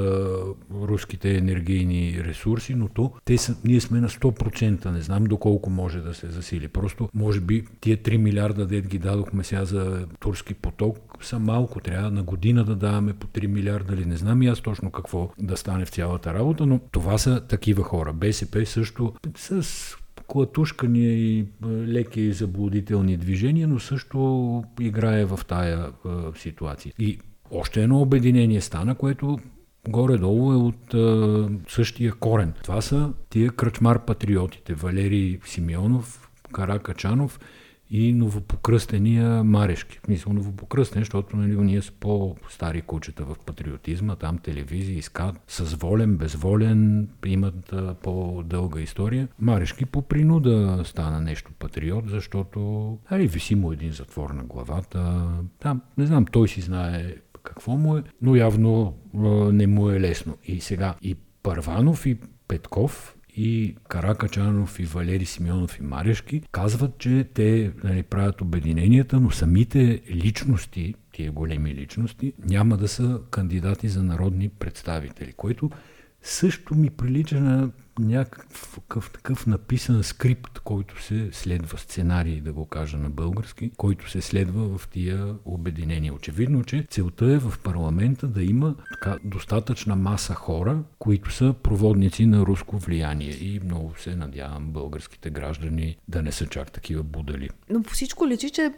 руските 0.75 1.37
енергийни 1.37 2.25
ресурси, 2.25 2.75
но 2.75 2.89
то 2.89 3.13
те 3.25 3.39
са, 3.39 3.57
ние 3.65 3.81
сме 3.81 4.01
на 4.01 4.09
100%, 4.09 4.91
не 4.91 5.01
знам 5.01 5.25
доколко 5.25 5.71
може 5.71 6.01
да 6.01 6.15
се 6.15 6.27
засили. 6.27 6.69
Просто, 6.69 7.09
може 7.15 7.41
би, 7.41 7.65
тия 7.81 7.97
3 7.97 8.17
милиарда, 8.17 8.67
дет 8.67 8.89
ги 8.89 8.99
дадохме 8.99 9.45
сега 9.45 9.65
за 9.65 10.07
турски 10.21 10.55
поток, 10.55 10.99
са 11.21 11.39
малко. 11.39 11.81
Трябва 11.81 12.11
на 12.11 12.23
година 12.23 12.65
да 12.65 12.77
даваме 12.77 13.13
по 13.13 13.27
3 13.27 13.47
милиарда 13.47 13.95
или 13.95 14.05
не 14.05 14.17
знам 14.17 14.43
и 14.43 14.47
аз 14.47 14.61
точно 14.61 14.91
какво 14.91 15.31
да 15.39 15.57
стане 15.57 15.85
в 15.85 15.91
цялата 15.91 16.35
работа, 16.35 16.67
но 16.67 16.81
това 16.91 17.19
са 17.19 17.41
такива 17.41 17.83
хора. 17.83 18.13
БСП 18.13 18.67
също 18.67 19.15
с 19.37 19.97
клатушкания 20.29 21.13
и 21.13 21.47
леки 21.67 22.33
заблудителни 22.33 23.17
движения, 23.17 23.69
но 23.69 23.79
също 23.79 24.65
играе 24.81 25.25
в 25.25 25.41
тая 25.49 25.87
ситуация. 26.37 26.93
И 26.99 27.19
още 27.51 27.83
едно 27.83 28.01
обединение 28.01 28.61
стана, 28.61 28.95
което 28.95 29.39
горе-долу 29.89 30.53
е 30.53 30.57
от 30.57 30.95
а, 30.95 31.49
същия 31.69 32.13
корен. 32.13 32.53
Това 32.65 32.81
са 32.81 33.13
тия 33.31 33.51
кръчмар-патриотите. 33.51 34.75
Валерий 34.75 35.39
Симеонов, 35.45 36.31
Каракачанов 36.53 37.41
и 37.91 38.13
новопокръстения 38.13 39.45
Марешки. 39.45 40.01
Смисъл 40.05 40.33
новопокръстен, 40.33 41.01
защото 41.03 41.37
нали, 41.37 41.57
ние 41.57 41.83
са 41.83 41.93
по-стари 42.01 42.83
кучета 42.83 43.25
в 43.25 43.37
патриотизма, 43.47 44.17
там 44.17 44.39
телевизии 44.39 44.99
искат 44.99 45.41
с 45.49 45.75
волен, 45.75 46.17
безволен, 46.17 47.09
имат 47.27 47.73
а, 47.73 47.95
по-дълга 47.95 48.81
история. 48.81 49.29
Марешки 49.39 49.87
по 49.87 50.03
принуда 50.03 50.83
стана 50.85 51.21
нещо 51.21 51.53
патриот, 51.59 52.09
защото 52.09 52.99
али 53.11 53.27
виси 53.27 53.55
му 53.55 53.73
един 53.73 53.93
затвор 53.93 54.31
на 54.31 54.45
главата. 54.45 55.29
Там, 55.61 55.81
не 55.99 56.07
знам, 56.07 56.25
той 56.25 56.49
си 56.49 56.61
знае 56.61 57.15
какво 57.43 57.77
му 57.77 57.97
е, 57.97 58.03
но 58.23 58.37
явно 58.37 58.95
а, 59.15 59.19
не 59.53 59.67
му 59.67 59.91
е 59.91 60.01
лесно. 60.01 60.37
И 60.45 60.61
сега 60.61 60.95
и 61.03 61.17
Първанов 61.43 62.07
и 62.07 62.19
Петков 62.49 63.18
и 63.39 63.77
Каракачанов 63.89 64.81
и 64.81 64.85
Валери 64.85 65.25
Симеонов 65.25 65.79
и 65.79 65.83
Марешки 65.83 66.43
казват, 66.53 66.99
че 66.99 67.27
те 67.35 67.73
нали, 67.85 68.03
правят 68.03 68.41
обединенията, 68.41 69.21
но 69.21 69.31
самите 69.31 70.03
личности, 70.11 70.95
тия 71.13 71.33
големи 71.33 71.75
личности, 71.75 72.33
няма 72.45 72.77
да 72.77 72.89
са 72.89 73.21
кандидати 73.31 73.89
за 73.89 74.03
народни 74.03 74.49
представители, 74.49 75.33
което 75.33 75.71
също 76.23 76.75
ми 76.75 76.91
прилича 76.91 77.41
на 77.41 77.71
някакъв 77.99 79.11
такъв 79.11 79.47
написан 79.47 80.03
скрипт, 80.03 80.59
който 80.59 81.03
се 81.03 81.29
следва, 81.33 81.79
сценарий, 81.79 82.41
да 82.41 82.53
го 82.53 82.67
кажа 82.67 82.99
на 82.99 83.11
български, 83.11 83.71
който 83.77 84.11
се 84.11 84.21
следва 84.21 84.79
в 84.79 84.89
тия 84.89 85.35
обединения. 85.45 86.15
Очевидно, 86.15 86.65
че 86.65 86.87
целта 86.91 87.27
е 87.33 87.39
в 87.39 87.59
парламента 87.63 88.27
да 88.27 88.43
има 88.43 88.75
така 88.91 89.17
достатъчна 89.25 89.97
маса 89.97 90.35
хора, 90.35 90.83
които 90.99 91.33
са 91.33 91.55
проводници 91.63 92.27
на 92.27 92.41
руско 92.41 92.79
влияние. 92.79 93.31
И 93.31 93.61
много 93.65 93.95
се 93.99 94.17
надявам 94.17 94.73
българските 94.73 95.31
граждани 95.31 95.97
да 96.09 96.23
не 96.23 96.33
са 96.33 96.47
чак 96.47 96.73
такива 96.73 97.03
будали. 97.03 97.49
Но 97.71 97.83
по 97.83 97.91
всичко 97.91 98.29
личи, 98.29 98.51
че 98.51 98.73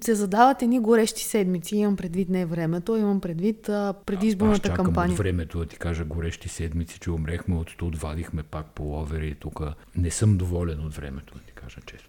се 0.00 0.14
задават 0.14 0.62
едни 0.62 0.80
горещи 0.80 1.24
седмици. 1.24 1.76
Имам 1.76 1.96
предвид 1.96 2.28
не 2.28 2.46
времето, 2.46 2.96
имам 2.96 3.20
предвид 3.20 3.68
а, 3.68 3.94
предизборната 4.06 4.68
а, 4.68 4.72
аз 4.72 4.76
кампания. 4.76 5.12
От 5.12 5.18
времето 5.18 5.58
да 5.58 5.66
ти 5.66 5.76
кажа 5.76 6.04
горещи 6.04 6.48
седмици, 6.48 7.00
че 7.00 7.10
умрехме 7.10 7.56
от 7.56 7.76
тут, 7.76 7.98
вадихме 7.98 8.42
пак 8.42 8.66
по 8.66 8.82
ловери 8.82 9.28
и 9.28 9.34
тук. 9.34 9.60
Не 9.96 10.10
съм 10.10 10.36
доволен 10.36 10.86
от 10.86 10.94
времето, 10.94 11.34
да 11.34 11.40
ти 11.40 11.52
кажа 11.52 11.80
честно. 11.86 12.08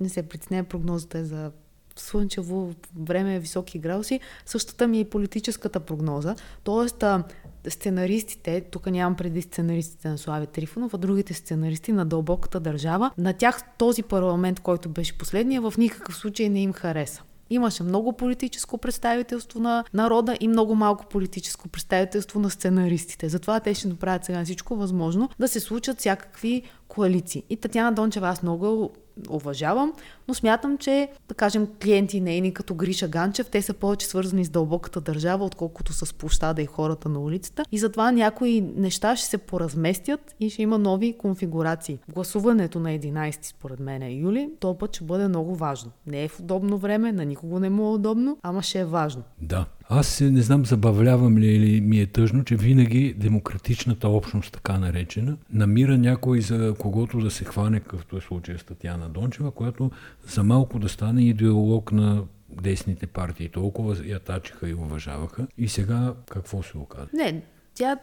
Не 0.00 0.08
се 0.08 0.22
притеснява 0.22 0.64
прогнозата 0.64 1.18
е 1.18 1.24
за 1.24 1.52
слънчево 1.96 2.74
време, 2.98 3.38
високи 3.38 3.78
градуси. 3.78 4.20
Същата 4.46 4.88
ми 4.88 5.00
е 5.00 5.04
политическата 5.04 5.80
прогноза. 5.80 6.34
Тоест, 6.64 7.02
а, 7.02 7.24
сценаристите, 7.70 8.60
тук 8.60 8.86
нямам 8.86 9.16
преди 9.16 9.42
сценаристите 9.42 10.08
на 10.08 10.18
Слави 10.18 10.46
Трифонов, 10.46 10.94
а 10.94 10.98
другите 10.98 11.34
сценаристи 11.34 11.92
на 11.92 12.06
дълбоката 12.06 12.60
държава, 12.60 13.10
на 13.18 13.32
тях 13.32 13.62
този 13.78 14.02
парламент, 14.02 14.60
който 14.60 14.88
беше 14.88 15.18
последния, 15.18 15.60
в 15.60 15.74
никакъв 15.78 16.16
случай 16.16 16.48
не 16.48 16.62
им 16.62 16.72
хареса. 16.72 17.22
Имаше 17.50 17.82
много 17.82 18.12
политическо 18.12 18.78
представителство 18.78 19.60
на 19.60 19.84
народа 19.94 20.36
и 20.40 20.48
много 20.48 20.74
малко 20.74 21.06
политическо 21.06 21.68
представителство 21.68 22.40
на 22.40 22.50
сценаристите. 22.50 23.28
Затова 23.28 23.60
те 23.60 23.74
ще 23.74 23.88
направят 23.88 24.24
сега 24.24 24.44
всичко 24.44 24.76
възможно 24.76 25.30
да 25.38 25.48
се 25.48 25.60
случат 25.60 25.98
всякакви 25.98 26.62
коалиции. 26.94 27.42
И 27.50 27.56
Татьяна 27.56 27.92
Дончева 27.92 28.28
аз 28.28 28.42
много 28.42 28.90
уважавам, 29.30 29.92
но 30.28 30.34
смятам, 30.34 30.78
че, 30.78 31.08
да 31.28 31.34
кажем, 31.34 31.68
клиенти 31.82 32.20
нейни 32.20 32.54
като 32.54 32.74
Гриша 32.74 33.08
Ганчев, 33.08 33.50
те 33.50 33.62
са 33.62 33.74
повече 33.74 34.06
свързани 34.06 34.44
с 34.44 34.50
дълбоката 34.50 35.00
държава, 35.00 35.44
отколкото 35.44 35.92
с 35.92 36.14
площада 36.14 36.62
и 36.62 36.66
хората 36.66 37.08
на 37.08 37.20
улицата. 37.20 37.64
И 37.72 37.78
затова 37.78 38.12
някои 38.12 38.60
неща 38.60 39.16
ще 39.16 39.26
се 39.26 39.38
поразместят 39.38 40.34
и 40.40 40.50
ще 40.50 40.62
има 40.62 40.78
нови 40.78 41.18
конфигурации. 41.18 41.98
Гласуването 42.14 42.80
на 42.80 42.88
11, 42.88 43.38
според 43.42 43.80
мен, 43.80 44.02
е 44.02 44.10
юли, 44.12 44.50
то 44.60 44.78
път 44.78 44.96
ще 44.96 45.04
бъде 45.04 45.28
много 45.28 45.56
важно. 45.56 45.90
Не 46.06 46.24
е 46.24 46.28
в 46.28 46.40
удобно 46.40 46.78
време, 46.78 47.12
на 47.12 47.24
никого 47.24 47.58
не 47.58 47.70
му 47.70 47.86
е 47.86 47.94
удобно, 47.94 48.38
ама 48.42 48.62
ще 48.62 48.80
е 48.80 48.84
важно. 48.84 49.22
Да, 49.42 49.66
Аз 49.88 50.20
не 50.20 50.42
знам 50.42 50.66
забавлявам 50.66 51.38
ли 51.38 51.46
или 51.46 51.80
ми 51.80 52.00
е 52.00 52.06
тъжно, 52.06 52.44
че 52.44 52.56
винаги 52.56 53.14
демократичната 53.16 54.08
общност, 54.08 54.52
така 54.52 54.78
наречена, 54.78 55.36
намира 55.52 55.98
някой 55.98 56.40
за 56.40 56.74
когото 56.78 57.18
да 57.18 57.30
се 57.30 57.44
хване, 57.44 57.80
какъвто 57.80 58.16
е 58.16 58.20
случая 58.20 58.58
с 58.58 58.64
Татьяна 58.64 59.08
Дончева, 59.08 59.50
която 59.50 59.90
за 60.26 60.42
малко 60.42 60.78
да 60.78 60.88
стане 60.88 61.22
идеолог 61.22 61.92
на 61.92 62.22
десните 62.62 63.06
партии. 63.06 63.48
Толкова 63.48 63.96
я 64.06 64.18
тачеха 64.18 64.68
и 64.68 64.74
уважаваха. 64.74 65.46
И 65.58 65.68
сега 65.68 66.14
какво 66.30 66.62
се 66.62 66.78
оказа? 66.78 67.08
Не, 67.12 67.42
тя 67.74 67.96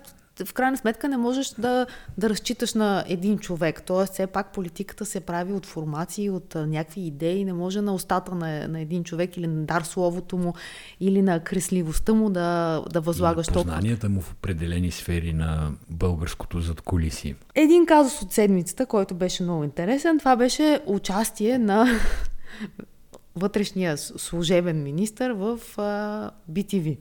в 0.46 0.54
крайна 0.54 0.78
сметка 0.78 1.10
не 1.10 1.18
можеш 1.18 1.50
да, 1.50 1.86
да 2.18 2.30
разчиташ 2.30 2.74
на 2.74 3.04
един 3.08 3.38
човек. 3.38 3.84
Тоест, 3.86 4.14
все 4.14 4.28
пак 4.28 4.54
политиката 4.54 5.06
се 5.06 5.20
прави 5.20 5.54
от 5.54 5.66
формации, 5.66 6.30
от 6.30 6.56
а, 6.56 6.68
някакви 6.68 7.02
идеи. 7.02 7.46
Не 7.46 7.54
може 7.54 7.82
на 7.82 7.94
устата 7.94 8.36
на, 8.36 8.68
на 8.68 8.80
един 8.80 9.04
човек 9.04 9.38
или 9.38 9.48
на 9.48 9.66
дар 9.66 9.82
словото 9.82 10.38
му, 10.38 10.54
или 11.00 11.22
на 11.22 11.40
кресливостта 11.40 12.14
му 12.14 12.30
да, 12.30 12.84
да 12.92 13.02
възлагаш 13.02 13.48
и 13.48 13.52
познанията 13.54 14.10
му 14.10 14.22
в 14.22 14.32
определени 14.32 14.92
сфери 14.92 15.34
на 15.34 15.72
българското 15.90 16.60
задколисие. 16.60 17.36
Един 17.56 17.86
казус 17.86 18.22
от 18.22 18.32
седмицата, 18.32 18.86
който 18.86 19.16
беше 19.16 19.44
много 19.44 19.64
интересен, 19.64 20.20
това 20.20 20.36
беше 20.36 20.80
участие 20.86 21.58
на 21.58 21.88
вътрешния 23.36 23.98
служебен 23.98 24.84
министр 24.84 25.34
в 25.34 25.60
а, 25.78 26.32
BTV. 26.52 26.98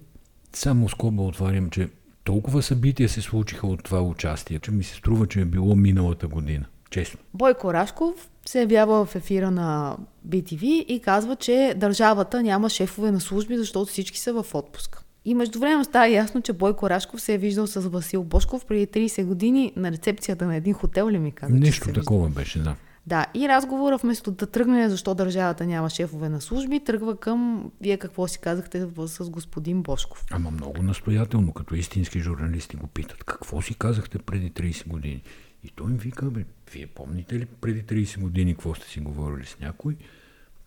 Само 0.52 0.88
скоба 0.88 1.22
отварям, 1.22 1.70
че 1.70 1.88
толкова 2.30 2.62
събития 2.62 3.08
се 3.08 3.20
случиха 3.20 3.66
от 3.66 3.84
това 3.84 4.02
участие, 4.02 4.58
че 4.58 4.70
ми 4.70 4.84
се 4.84 4.94
струва, 4.94 5.26
че 5.26 5.40
е 5.40 5.44
било 5.44 5.76
миналата 5.76 6.28
година. 6.28 6.64
Честно. 6.90 7.20
Бойко 7.34 7.74
Рашков 7.74 8.30
се 8.46 8.60
явява 8.60 9.04
в 9.04 9.16
ефира 9.16 9.50
на 9.50 9.96
BTV 10.28 10.64
и 10.64 11.00
казва, 11.00 11.36
че 11.36 11.74
държавата 11.76 12.42
няма 12.42 12.70
шефове 12.70 13.10
на 13.10 13.20
служби, 13.20 13.56
защото 13.56 13.90
всички 13.90 14.18
са 14.18 14.42
в 14.42 14.54
отпуск. 14.54 15.04
И 15.24 15.34
между 15.34 15.58
време 15.58 15.84
става 15.84 16.08
ясно, 16.08 16.42
че 16.42 16.52
Бойко 16.52 16.90
Рашков 16.90 17.20
се 17.20 17.34
е 17.34 17.38
виждал 17.38 17.66
с 17.66 17.80
Васил 17.80 18.24
Бошков 18.24 18.64
преди 18.64 18.86
30 18.86 19.24
години 19.24 19.72
на 19.76 19.92
рецепцията 19.92 20.46
на 20.46 20.56
един 20.56 20.74
хотел 20.74 21.10
ли 21.10 21.18
ми 21.18 21.32
каза? 21.32 21.54
Нещо 21.54 21.92
такова 21.92 22.26
виждал. 22.26 22.42
беше, 22.42 22.58
да. 22.58 22.74
Да, 23.10 23.26
и 23.34 23.48
разговора 23.48 23.96
вместо 23.96 24.30
да 24.30 24.46
тръгне 24.46 24.88
защо 24.88 25.14
държавата 25.14 25.66
няма 25.66 25.90
шефове 25.90 26.28
на 26.28 26.40
служби, 26.40 26.84
тръгва 26.84 27.16
към 27.16 27.70
вие 27.80 27.96
какво 27.96 28.28
си 28.28 28.38
казахте 28.38 28.86
с 29.06 29.30
господин 29.30 29.82
Бошков. 29.82 30.24
Ама 30.30 30.50
много 30.50 30.82
настоятелно, 30.82 31.52
като 31.52 31.74
истински 31.74 32.20
журналисти 32.20 32.76
го 32.76 32.86
питат. 32.86 33.24
Какво 33.24 33.62
си 33.62 33.74
казахте 33.74 34.18
преди 34.18 34.50
30 34.50 34.88
години? 34.88 35.22
И 35.64 35.68
той 35.68 35.90
им 35.90 35.96
вика, 35.96 36.30
бе, 36.30 36.44
вие 36.72 36.86
помните 36.86 37.38
ли 37.38 37.46
преди 37.46 38.06
30 38.06 38.20
години 38.20 38.54
какво 38.54 38.74
сте 38.74 38.88
си 38.88 39.00
говорили 39.00 39.46
с 39.46 39.58
някой? 39.60 39.96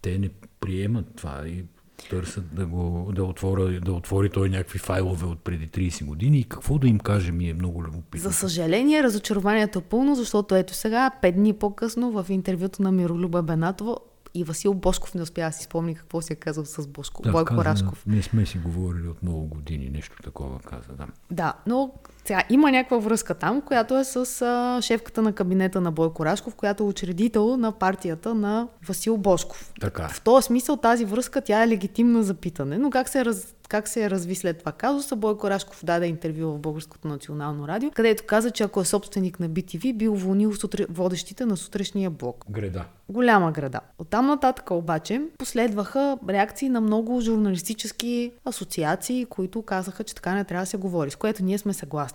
Те 0.02 0.18
не 0.18 0.30
приемат 0.60 1.16
това 1.16 1.48
и 1.48 1.64
търсят 2.10 2.56
да, 2.56 2.66
го, 2.66 3.12
да, 3.16 3.24
отворя, 3.24 3.80
да 3.80 3.94
отвори 3.94 4.30
той 4.30 4.50
някакви 4.50 4.80
файлове 4.80 5.26
от 5.26 5.40
преди 5.40 5.92
30 5.92 6.06
години 6.06 6.40
и 6.40 6.44
какво 6.44 6.78
да 6.78 6.88
им 6.88 7.00
каже 7.00 7.32
ми 7.32 7.50
е 7.50 7.54
много 7.54 7.84
любопитно. 7.84 8.30
За 8.30 8.34
съжаление, 8.34 9.04
разочарованието 9.04 9.80
е 9.80 9.82
пълно, 9.82 10.16
защото 10.16 10.56
ето 10.56 10.74
сега, 10.74 11.12
пет 11.22 11.36
дни 11.36 11.54
по-късно 11.54 12.12
в 12.12 12.26
интервюто 12.30 12.82
на 12.82 12.92
Миролюба 12.92 13.42
Бенатова 13.42 13.98
и 14.34 14.44
Васил 14.44 14.74
Бошков 14.74 15.16
не 15.16 15.22
успя 15.22 15.42
да 15.42 15.52
си 15.52 15.64
спомни 15.64 15.96
какво 15.96 16.22
си 16.22 16.34
е 16.34 16.36
казал 16.36 16.66
с 16.66 16.88
Бошко, 16.88 17.22
да, 17.22 17.32
Бойко 17.32 17.56
каза, 17.56 17.66
Рашков. 17.66 18.06
Не 18.08 18.22
сме 18.22 18.46
си 18.46 18.58
говорили 18.58 19.08
от 19.08 19.24
много 19.24 19.46
години, 19.46 19.90
нещо 19.90 20.16
такова 20.24 20.60
каза, 20.60 20.94
да. 20.98 21.08
Да, 21.32 21.54
но 21.68 21.94
сега 22.26 22.44
има 22.50 22.72
някаква 22.72 22.98
връзка 22.98 23.34
там, 23.34 23.62
която 23.62 23.98
е 23.98 24.04
с 24.04 24.42
а, 24.42 24.82
шефката 24.82 25.22
на 25.22 25.34
кабинета 25.34 25.82
на 25.82 25.92
Бойко 25.92 26.26
Рашков, 26.26 26.56
която 26.56 26.84
е 26.84 26.88
учредител 26.88 27.58
на 27.58 27.72
партията 27.72 28.34
на 28.34 28.68
Васил 28.88 29.18
Бошков. 29.18 29.74
Така. 29.82 30.08
В 30.08 30.22
този 30.22 30.46
смисъл 30.46 30.78
тази 30.78 31.06
връзка 31.06 31.42
тя 31.42 31.64
е 31.64 31.68
легитимна 31.68 32.24
за 32.24 32.34
питане, 32.34 32.78
но 32.78 32.90
как 32.90 33.10
се, 33.10 33.26
раз, 33.26 33.56
как 33.70 33.88
се 33.88 34.10
разви 34.10 34.36
след 34.36 34.60
това 34.60 34.72
казуса, 34.72 35.16
Бойко 35.16 35.50
Рашков 35.50 35.86
даде 35.86 36.06
интервю 36.08 36.52
в 36.52 36.60
Българското 36.60 37.08
национално 37.08 37.68
радио, 37.68 37.92
където 37.92 38.24
каза, 38.28 38.52
че 38.52 38.64
ако 38.64 38.82
е 38.82 38.86
собственик 38.86 39.40
на 39.40 39.50
BTV, 39.50 39.98
би 39.98 40.08
уволнил 40.08 40.54
сутре, 40.54 40.86
водещите 40.90 41.46
на 41.46 41.58
сутрешния 41.58 42.10
блок. 42.10 42.46
Греда. 42.50 42.86
Голяма 43.10 43.52
града. 43.52 43.80
Оттам 43.98 44.28
нататък 44.28 44.72
обаче 44.72 45.22
последваха 45.38 46.18
реакции 46.30 46.70
на 46.70 46.82
много 46.82 47.22
журналистически 47.22 48.32
асоциации, 48.46 49.26
които 49.26 49.62
казаха, 49.62 50.04
че 50.04 50.16
така 50.16 50.34
не 50.34 50.44
трябва 50.44 50.64
да 50.64 50.70
се 50.70 50.78
говори, 50.78 51.12
с 51.12 51.16
което 51.16 51.44
ние 51.44 51.58
сме 51.58 51.74
съгласни. 51.74 52.13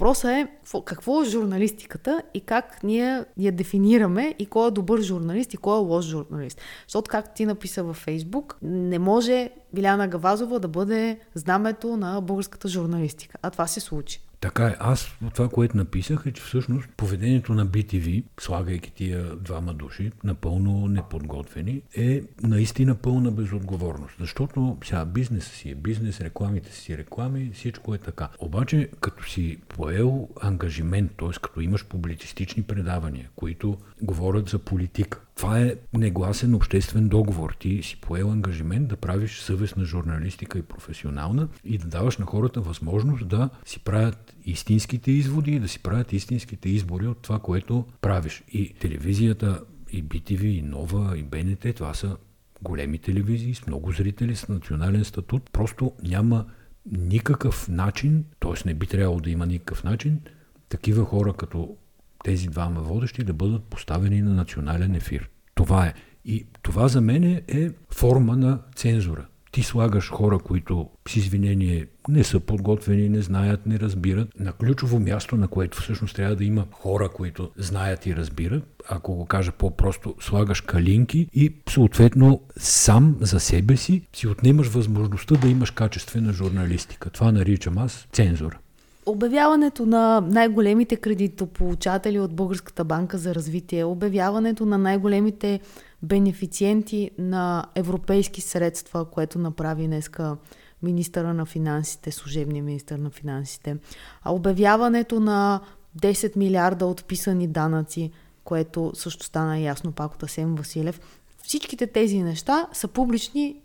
Въпросът 0.00 0.30
е 0.30 0.48
какво 0.84 1.22
е 1.22 1.24
журналистиката 1.24 2.22
и 2.34 2.40
как 2.40 2.82
ние 2.82 3.24
я 3.38 3.52
дефинираме 3.52 4.34
и 4.38 4.46
кой 4.46 4.68
е 4.68 4.70
добър 4.70 5.00
журналист 5.00 5.54
и 5.54 5.56
кой 5.56 5.76
е 5.76 5.80
лош 5.80 6.04
журналист. 6.04 6.60
Защото, 6.86 7.10
както 7.10 7.30
ти 7.34 7.46
написа 7.46 7.82
във 7.84 7.96
Фейсбук, 7.96 8.56
не 8.62 8.98
може 8.98 9.50
Биляна 9.74 10.08
Гавазова 10.08 10.58
да 10.58 10.68
бъде 10.68 11.18
знамето 11.34 11.96
на 11.96 12.20
българската 12.20 12.68
журналистика. 12.68 13.38
А 13.42 13.50
това 13.50 13.66
се 13.66 13.80
случи. 13.80 14.20
Така 14.40 14.66
е. 14.66 14.76
Аз 14.80 15.08
това, 15.34 15.48
което 15.48 15.76
написах 15.76 16.22
е, 16.26 16.32
че 16.32 16.42
всъщност 16.42 16.88
поведението 16.96 17.54
на 17.54 17.66
BTV, 17.66 18.24
слагайки 18.40 18.92
тия 18.92 19.36
двама 19.36 19.74
души, 19.74 20.12
напълно 20.24 20.88
неподготвени, 20.88 21.82
е 21.96 22.22
наистина 22.42 22.94
пълна 22.94 23.30
безотговорност. 23.30 24.14
Защото 24.20 24.78
сега 24.84 25.04
бизнесът 25.04 25.52
си 25.52 25.70
е 25.70 25.74
бизнес, 25.74 26.20
рекламите 26.20 26.72
си 26.72 26.98
реклами, 26.98 27.50
всичко 27.54 27.94
е 27.94 27.98
така. 27.98 28.28
Обаче, 28.38 28.88
като 29.00 29.30
си 29.30 29.58
поел 29.68 30.28
ангажимент, 30.40 31.12
т.е. 31.18 31.40
като 31.42 31.60
имаш 31.60 31.84
публицистични 31.84 32.62
предавания, 32.62 33.28
които 33.36 33.78
говорят 34.02 34.48
за 34.48 34.58
политика, 34.58 35.20
това 35.40 35.60
е 35.60 35.74
негласен 35.92 36.54
обществен 36.54 37.08
договор. 37.08 37.56
Ти 37.58 37.82
си 37.82 38.00
поел 38.00 38.30
ангажимент 38.30 38.88
да 38.88 38.96
правиш 38.96 39.40
съвестна 39.40 39.84
журналистика 39.84 40.58
и 40.58 40.62
професионална 40.62 41.48
и 41.64 41.78
да 41.78 41.86
даваш 41.86 42.18
на 42.18 42.26
хората 42.26 42.60
възможност 42.60 43.28
да 43.28 43.50
си 43.64 43.78
правят 43.78 44.29
истинските 44.44 45.10
изводи 45.10 45.52
и 45.52 45.60
да 45.60 45.68
си 45.68 45.78
правят 45.78 46.12
истинските 46.12 46.68
избори 46.68 47.06
от 47.06 47.22
това, 47.22 47.38
което 47.38 47.86
правиш. 48.00 48.42
И 48.52 48.74
телевизията, 48.74 49.60
и 49.92 50.04
BTV, 50.04 50.42
и 50.42 50.62
Нова, 50.62 51.18
и 51.18 51.22
БНТ, 51.22 51.76
това 51.76 51.94
са 51.94 52.16
големи 52.62 52.98
телевизии 52.98 53.54
с 53.54 53.66
много 53.66 53.92
зрители, 53.92 54.36
с 54.36 54.48
национален 54.48 55.04
статут. 55.04 55.50
Просто 55.50 55.92
няма 56.02 56.46
никакъв 56.92 57.68
начин, 57.68 58.24
т.е. 58.40 58.68
не 58.68 58.74
би 58.74 58.86
трябвало 58.86 59.20
да 59.20 59.30
има 59.30 59.46
никакъв 59.46 59.84
начин, 59.84 60.20
такива 60.68 61.04
хора 61.04 61.32
като 61.32 61.76
тези 62.24 62.48
двама 62.48 62.80
водещи 62.80 63.24
да 63.24 63.32
бъдат 63.32 63.64
поставени 63.64 64.22
на 64.22 64.34
национален 64.34 64.94
ефир. 64.94 65.30
Това 65.54 65.86
е. 65.86 65.94
И 66.24 66.46
това 66.62 66.88
за 66.88 67.00
мен 67.00 67.42
е 67.48 67.70
форма 67.90 68.36
на 68.36 68.60
цензура. 68.74 69.26
Ти 69.52 69.62
слагаш 69.62 70.10
хора, 70.10 70.38
които 70.38 70.88
с 71.08 71.16
извинение 71.16 71.86
не 72.08 72.24
са 72.24 72.40
подготвени, 72.40 73.08
не 73.08 73.22
знаят, 73.22 73.66
не 73.66 73.78
разбират, 73.78 74.40
на 74.40 74.52
ключово 74.52 75.00
място, 75.00 75.36
на 75.36 75.48
което 75.48 75.80
всъщност 75.80 76.16
трябва 76.16 76.36
да 76.36 76.44
има 76.44 76.66
хора, 76.72 77.08
които 77.08 77.50
знаят 77.56 78.06
и 78.06 78.16
разбират. 78.16 78.82
Ако 78.88 79.14
го 79.14 79.26
кажа 79.26 79.52
по-просто, 79.52 80.14
слагаш 80.20 80.60
калинки 80.60 81.28
и 81.34 81.54
съответно 81.68 82.40
сам 82.56 83.16
за 83.20 83.40
себе 83.40 83.76
си 83.76 84.02
си 84.12 84.28
отнемаш 84.28 84.68
възможността 84.68 85.34
да 85.34 85.48
имаш 85.48 85.70
качествена 85.70 86.32
журналистика. 86.32 87.10
Това 87.10 87.32
наричам 87.32 87.78
аз 87.78 88.06
цензура. 88.12 88.58
Обявяването 89.06 89.86
на 89.86 90.20
най-големите 90.20 90.96
кредитополучатели 90.96 92.20
от 92.20 92.34
Българската 92.34 92.84
банка 92.84 93.18
за 93.18 93.34
развитие, 93.34 93.84
обявяването 93.84 94.66
на 94.66 94.78
най-големите 94.78 95.60
бенефициенти 96.02 97.10
на 97.18 97.64
европейски 97.74 98.40
средства, 98.40 99.04
което 99.04 99.38
направи 99.38 99.86
днеска 99.86 100.36
министъра 100.82 101.34
на 101.34 101.46
финансите, 101.46 102.10
служебния 102.10 102.62
министър 102.62 102.98
на 102.98 103.10
финансите, 103.10 103.76
а 104.22 104.34
обявяването 104.34 105.20
на 105.20 105.60
10 106.00 106.36
милиарда 106.36 106.86
отписани 106.86 107.46
данъци, 107.46 108.10
което 108.44 108.92
също 108.94 109.24
стана 109.24 109.58
ясно 109.58 109.92
пак 109.92 110.14
от 110.14 110.22
Асен 110.22 110.54
Василев. 110.54 111.00
Всичките 111.42 111.86
тези 111.86 112.22
неща 112.22 112.66
са 112.72 112.88
публични 112.88 113.56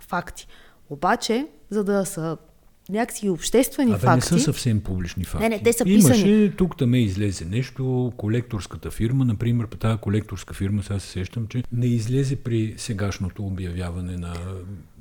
факти. 0.00 0.46
Обаче, 0.90 1.48
за 1.70 1.84
да 1.84 2.04
са 2.06 2.36
някакси 2.88 3.28
обществени 3.28 3.90
Абе, 3.90 4.00
факти. 4.00 4.34
не 4.34 4.40
са 4.40 4.44
съвсем 4.44 4.80
публични 4.80 5.24
факти. 5.24 5.48
Не, 5.48 5.56
не, 5.56 5.62
те 5.62 5.72
са 5.72 5.84
писани. 5.84 6.20
Имаше, 6.20 6.56
тук 6.56 6.76
там 6.76 6.94
излезе 6.94 7.44
нещо, 7.44 8.12
колекторската 8.16 8.90
фирма, 8.90 9.24
например, 9.24 9.66
по 9.66 9.76
тази 9.76 9.98
колекторска 9.98 10.54
фирма, 10.54 10.82
сега 10.82 10.98
се 10.98 11.08
сещам, 11.08 11.46
че 11.46 11.62
не 11.72 11.86
излезе 11.86 12.36
при 12.36 12.74
сегашното 12.76 13.44
обявяване 13.44 14.16
на 14.16 14.34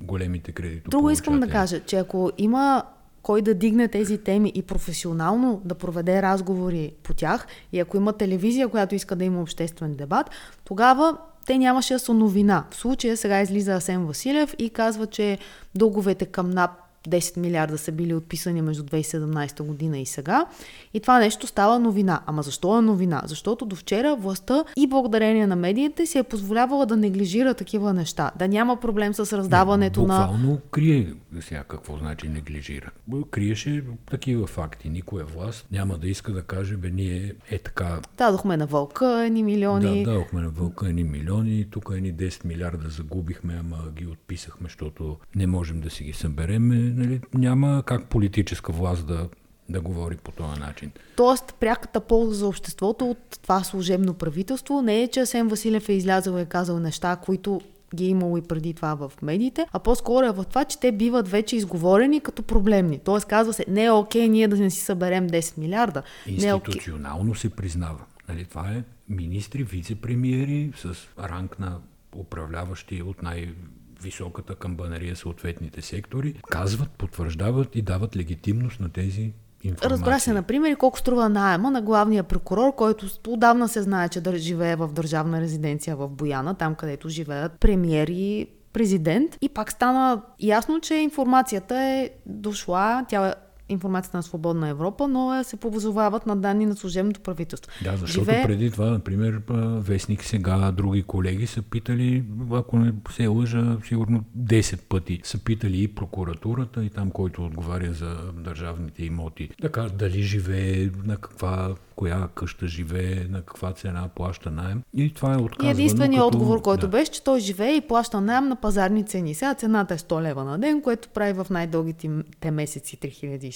големите 0.01 0.51
кредити. 0.51 0.89
Друго 0.89 1.09
искам 1.09 1.39
да 1.39 1.47
кажа, 1.47 1.79
че 1.79 1.95
ако 1.95 2.31
има 2.37 2.83
кой 3.21 3.41
да 3.41 3.53
дигне 3.53 3.87
тези 3.87 4.17
теми 4.17 4.51
и 4.55 4.61
професионално 4.61 5.61
да 5.65 5.75
проведе 5.75 6.21
разговори 6.21 6.91
по 7.03 7.13
тях, 7.13 7.47
и 7.73 7.79
ако 7.79 7.97
има 7.97 8.13
телевизия, 8.13 8.67
която 8.67 8.95
иска 8.95 9.15
да 9.15 9.25
има 9.25 9.41
обществен 9.41 9.93
дебат, 9.93 10.29
тогава 10.65 11.17
те 11.45 11.57
нямаше 11.57 11.93
да 11.93 11.99
са 11.99 12.13
новина. 12.13 12.65
В 12.71 12.75
случая 12.75 13.17
сега 13.17 13.41
излиза 13.41 13.73
Асен 13.73 14.05
Василев 14.05 14.55
и 14.59 14.69
казва, 14.69 15.07
че 15.07 15.37
дълговете 15.75 16.25
към 16.25 16.49
НАП 16.49 16.71
10 17.07 17.37
милиарда 17.37 17.77
са 17.77 17.91
били 17.91 18.13
отписани 18.13 18.61
между 18.61 18.83
2017 18.83 19.63
година 19.63 19.99
и 19.99 20.05
сега. 20.05 20.45
И 20.93 20.99
това 20.99 21.19
нещо 21.19 21.47
става 21.47 21.79
новина. 21.79 22.21
Ама 22.25 22.41
защо 22.41 22.77
е 22.77 22.81
новина? 22.81 23.21
Защото 23.25 23.65
до 23.65 23.75
вчера 23.75 24.15
властта 24.15 24.63
и 24.75 24.87
благодарение 24.87 25.47
на 25.47 25.55
медиите 25.55 26.05
си 26.05 26.17
е 26.17 26.23
позволявала 26.23 26.85
да 26.85 26.97
неглижира 26.97 27.53
такива 27.53 27.93
неща. 27.93 28.31
Да 28.39 28.47
няма 28.47 28.79
проблем 28.79 29.13
с 29.13 29.37
раздаването 29.37 30.01
Не, 30.01 30.07
на... 30.07 30.19
Буквално 30.19 30.59
крие 30.71 31.13
сега 31.41 31.63
какво 31.63 31.97
значи 31.97 32.29
неглижира. 32.29 32.91
Криеше 33.31 33.83
такива 34.11 34.47
факти. 34.47 34.89
Никоя 34.89 35.25
власт 35.25 35.67
няма 35.71 35.97
да 35.97 36.07
иска 36.07 36.33
да 36.33 36.41
каже, 36.41 36.77
бе, 36.77 36.89
ние 36.89 37.33
е 37.51 37.57
така. 37.57 37.99
Дадохме 38.17 38.57
на 38.57 38.65
вълка 38.65 39.23
едни 39.25 39.43
милиони. 39.43 40.03
Да, 40.03 40.11
дадохме 40.11 40.41
на 40.41 40.49
вълка 40.49 40.89
едни 40.89 41.03
милиони, 41.03 41.67
тук 41.71 41.91
едни 41.95 42.13
10 42.13 42.45
милиарда 42.45 42.89
загубихме, 42.89 43.57
ама 43.59 43.77
ги 43.95 44.07
отписахме, 44.07 44.65
защото 44.65 45.17
не 45.35 45.47
можем 45.47 45.81
да 45.81 45.89
си 45.89 46.03
ги 46.03 46.13
съберем. 46.13 46.95
Нали, 46.97 47.21
няма 47.33 47.83
как 47.85 48.05
политическа 48.05 48.71
власт 48.71 49.07
да 49.07 49.29
да 49.69 49.81
говори 49.81 50.17
по 50.17 50.31
този 50.31 50.59
начин. 50.59 50.91
Тоест, 51.15 51.55
пряката 51.59 51.99
полза 51.99 52.33
за 52.33 52.47
обществото 52.47 53.09
от 53.09 53.39
това 53.43 53.63
служебно 53.63 54.13
правителство 54.13 54.81
не 54.81 55.01
е, 55.03 55.07
че 55.07 55.19
Асен 55.19 55.47
Василев 55.47 55.89
е 55.89 55.93
излязъл 55.93 56.37
и 56.37 56.41
е 56.41 56.45
казал 56.45 56.79
неща, 56.79 57.15
които 57.15 57.61
ги 57.95 58.05
е 58.05 58.09
имало 58.09 58.37
и 58.37 58.41
преди 58.41 58.73
това 58.73 58.95
в 58.95 59.11
медиите, 59.21 59.65
а 59.73 59.79
по-скоро 59.79 60.25
е 60.25 60.31
в 60.31 60.43
това, 60.43 60.65
че 60.65 60.79
те 60.79 60.91
биват 60.91 61.27
вече 61.27 61.55
изговорени 61.55 62.19
като 62.19 62.43
проблемни. 62.43 62.99
Тоест 62.99 63.25
казва 63.25 63.53
се, 63.53 63.65
не 63.67 63.85
е 63.85 63.91
окей 63.91 64.27
ние 64.27 64.47
да 64.47 64.57
не 64.57 64.69
си 64.69 64.79
съберем 64.79 65.29
10 65.29 65.57
милиарда. 65.57 66.03
Институционално 66.27 67.35
се 67.35 67.49
признава. 67.49 67.99
Нали, 68.29 68.45
това 68.45 68.71
е 68.71 68.83
министри, 69.09 69.65
вице-премиери 69.65 70.77
с 70.77 70.97
ранг 71.19 71.59
на 71.59 71.79
управляващи 72.15 73.01
от 73.01 73.23
най- 73.23 73.53
високата 74.01 74.55
камбанария 74.55 75.15
съответните 75.15 75.81
сектори, 75.81 76.33
казват, 76.49 76.89
потвърждават 76.89 77.75
и 77.75 77.81
дават 77.81 78.15
легитимност 78.15 78.79
на 78.79 78.89
тези 78.89 79.33
информации. 79.63 79.89
Разбра 79.89 80.19
се, 80.19 80.33
например, 80.33 80.71
и 80.71 80.75
колко 80.75 80.99
струва 80.99 81.29
найема 81.29 81.71
на 81.71 81.81
главния 81.81 82.23
прокурор, 82.23 82.75
който 82.75 83.07
отдавна 83.27 83.69
се 83.69 83.81
знае, 83.81 84.09
че 84.09 84.21
живее 84.35 84.75
в 84.75 84.87
държавна 84.87 85.41
резиденция 85.41 85.95
в 85.95 86.09
Бояна, 86.09 86.55
там 86.55 86.75
където 86.75 87.09
живеят 87.09 87.59
премиери 87.59 88.47
президент. 88.73 89.37
И 89.41 89.49
пак 89.49 89.71
стана 89.71 90.21
ясно, 90.39 90.79
че 90.79 90.95
информацията 90.95 91.79
е 91.79 92.09
дошла, 92.25 93.05
тя 93.09 93.33
информацията 93.69 94.17
на 94.17 94.23
Свободна 94.23 94.69
Европа, 94.69 95.07
но 95.07 95.43
се 95.43 95.55
позовават 95.55 96.25
на 96.25 96.35
данни 96.35 96.65
на 96.65 96.75
служебното 96.75 97.19
правителство. 97.19 97.71
Да, 97.83 97.97
защото 97.97 98.25
Живе... 98.25 98.43
преди 98.45 98.71
това, 98.71 98.85
например, 98.89 99.41
Вестник 99.79 100.23
сега, 100.23 100.71
други 100.71 101.03
колеги 101.03 101.47
са 101.47 101.61
питали, 101.61 102.23
ако 102.51 102.79
не 102.79 102.93
се 103.11 103.27
лъжа, 103.27 103.77
сигурно 103.87 104.23
10 104.39 104.81
пъти 104.81 105.21
са 105.23 105.37
питали 105.37 105.83
и 105.83 105.87
прокуратурата, 105.87 106.85
и 106.85 106.89
там, 106.89 107.11
който 107.11 107.45
отговаря 107.45 107.93
за 107.93 108.15
държавните 108.33 109.03
имоти, 109.03 109.49
да 109.61 109.71
кажат 109.71 109.97
дали 109.97 110.21
живее, 110.21 110.89
на 111.05 111.17
каква 111.17 111.75
коя 111.95 112.27
къща 112.35 112.67
живее, 112.67 113.27
на 113.29 113.41
каква 113.41 113.73
цена 113.73 114.09
плаща 114.15 114.51
найем. 114.51 114.81
И 114.93 115.13
това 115.13 115.33
е 115.33 115.37
отказвано. 115.37 115.69
И 115.69 115.71
единственият 115.71 116.25
като... 116.25 116.37
отговор, 116.37 116.61
който 116.61 116.87
да. 116.87 116.91
беше, 116.91 117.11
че 117.11 117.23
той 117.23 117.39
живее 117.39 117.73
и 117.73 117.81
плаща 117.81 118.21
найем 118.21 118.47
на 118.47 118.55
пазарни 118.55 119.05
цени. 119.05 119.33
Сега 119.33 119.53
цената 119.53 119.93
е 119.93 119.97
100 119.97 120.21
лева 120.21 120.43
на 120.43 120.59
ден, 120.59 120.81
което 120.81 121.09
прави 121.09 121.33
в 121.33 121.47
най-дългите 121.49 122.09
месеци 122.51 122.97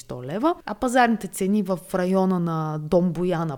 3100 0.07 0.23
лева, 0.23 0.55
а 0.65 0.73
пазарните 0.73 1.27
цени 1.27 1.63
в 1.63 1.79
района 1.93 2.39
на 2.39 2.77
Дом 2.77 3.11
Бояна 3.11 3.57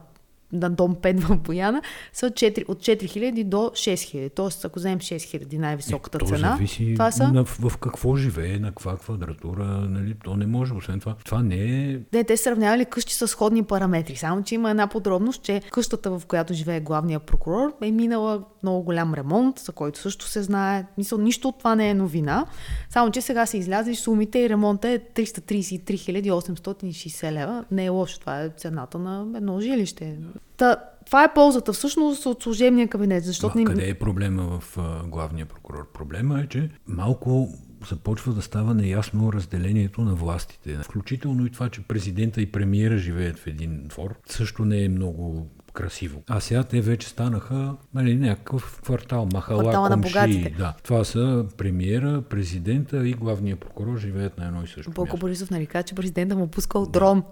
на 0.53 0.69
дом 0.69 0.95
5 0.95 1.19
в 1.19 1.37
Бояна 1.37 1.81
са 2.13 2.31
4, 2.31 2.65
от 2.67 2.79
4000 2.79 3.43
до 3.43 3.57
6000. 3.57 4.31
Тоест, 4.35 4.65
ако 4.65 4.79
вземем 4.79 4.99
6000 4.99 5.57
най-високата 5.57 6.17
е, 6.21 6.27
цена, 6.27 6.51
зависи 6.51 6.93
това 6.93 7.11
са... 7.11 7.31
На, 7.31 7.45
в, 7.45 7.57
в 7.69 7.77
какво 7.77 8.15
живее, 8.15 8.59
на 8.59 8.67
каква 8.67 8.97
квадратура, 8.97 9.65
нали, 9.65 10.15
то 10.23 10.37
не 10.37 10.45
може, 10.45 10.73
освен 10.73 10.99
това. 10.99 11.15
Това 11.25 11.43
не 11.43 11.55
е... 11.55 11.99
Не, 12.13 12.23
те 12.23 12.37
сравнявали 12.37 12.85
къщи 12.85 13.13
с 13.13 13.27
сходни 13.27 13.63
параметри, 13.63 14.15
само 14.15 14.43
че 14.43 14.55
има 14.55 14.69
една 14.69 14.87
подробност, 14.87 15.43
че 15.43 15.61
къщата, 15.71 16.19
в 16.19 16.25
която 16.25 16.53
живее 16.53 16.79
главния 16.79 17.19
прокурор, 17.19 17.73
е 17.81 17.91
минала 17.91 18.43
много 18.63 18.83
голям 18.83 19.13
ремонт, 19.13 19.59
за 19.59 19.71
който 19.71 19.99
също 19.99 20.27
се 20.27 20.43
знае. 20.43 20.85
Мисъл, 20.97 21.17
нищо 21.17 21.47
от 21.47 21.57
това 21.57 21.75
не 21.75 21.89
е 21.89 21.93
новина, 21.93 22.45
само 22.89 23.11
че 23.11 23.21
сега 23.21 23.45
се 23.45 23.57
излязли 23.57 23.95
сумите 23.95 24.39
и 24.39 24.49
ремонта 24.49 24.89
е 24.89 24.99
333 24.99 26.31
860 26.31 27.31
лева. 27.31 27.65
Не 27.71 27.85
е 27.85 27.89
лошо, 27.89 28.19
това 28.19 28.41
е 28.41 28.49
цената 28.49 28.99
на 28.99 29.37
едно 29.37 29.59
жилище. 29.59 30.17
Та, 30.57 30.77
това 31.05 31.23
е 31.23 31.33
ползата 31.33 31.73
всъщност 31.73 32.25
от 32.25 32.43
служебния 32.43 32.87
кабинет. 32.87 33.23
Защото 33.23 33.57
не... 33.57 33.65
Къде 33.65 33.89
е 33.89 33.93
проблема 33.93 34.59
в 34.59 34.77
а, 34.77 35.03
главния 35.03 35.45
прокурор? 35.45 35.91
Проблема 35.93 36.41
е, 36.41 36.47
че 36.47 36.69
малко 36.87 37.49
започва 37.89 38.33
да 38.33 38.41
става 38.41 38.73
неясно 38.73 39.33
разделението 39.33 40.01
на 40.01 40.15
властите. 40.15 40.77
Включително 40.83 41.45
и 41.45 41.49
това, 41.49 41.69
че 41.69 41.81
президента 41.81 42.41
и 42.41 42.51
премиера 42.51 42.97
живеят 42.97 43.39
в 43.39 43.47
един 43.47 43.87
двор, 43.87 44.15
също 44.25 44.65
не 44.65 44.83
е 44.83 44.89
много 44.89 45.47
красиво. 45.73 46.23
А 46.29 46.39
сега 46.39 46.63
те 46.63 46.81
вече 46.81 47.09
станаха 47.09 47.75
нали, 47.93 48.15
някакъв 48.15 48.81
квартал, 48.83 49.27
махала, 49.33 49.61
Квартала 49.61 49.89
комши. 49.89 50.53
Да. 50.57 50.73
Това 50.83 51.03
са 51.03 51.45
премиера, 51.57 52.21
президента 52.21 53.07
и 53.07 53.13
главния 53.13 53.55
прокурор 53.55 53.97
живеят 53.97 54.37
на 54.37 54.47
едно 54.47 54.63
и 54.63 54.67
също 54.67 54.91
Бойко 54.91 55.17
Борисов 55.17 55.51
нарика, 55.51 55.83
че 55.83 55.95
президента 55.95 56.35
му 56.35 56.47
пускал 56.47 56.85
дрон. 56.85 57.23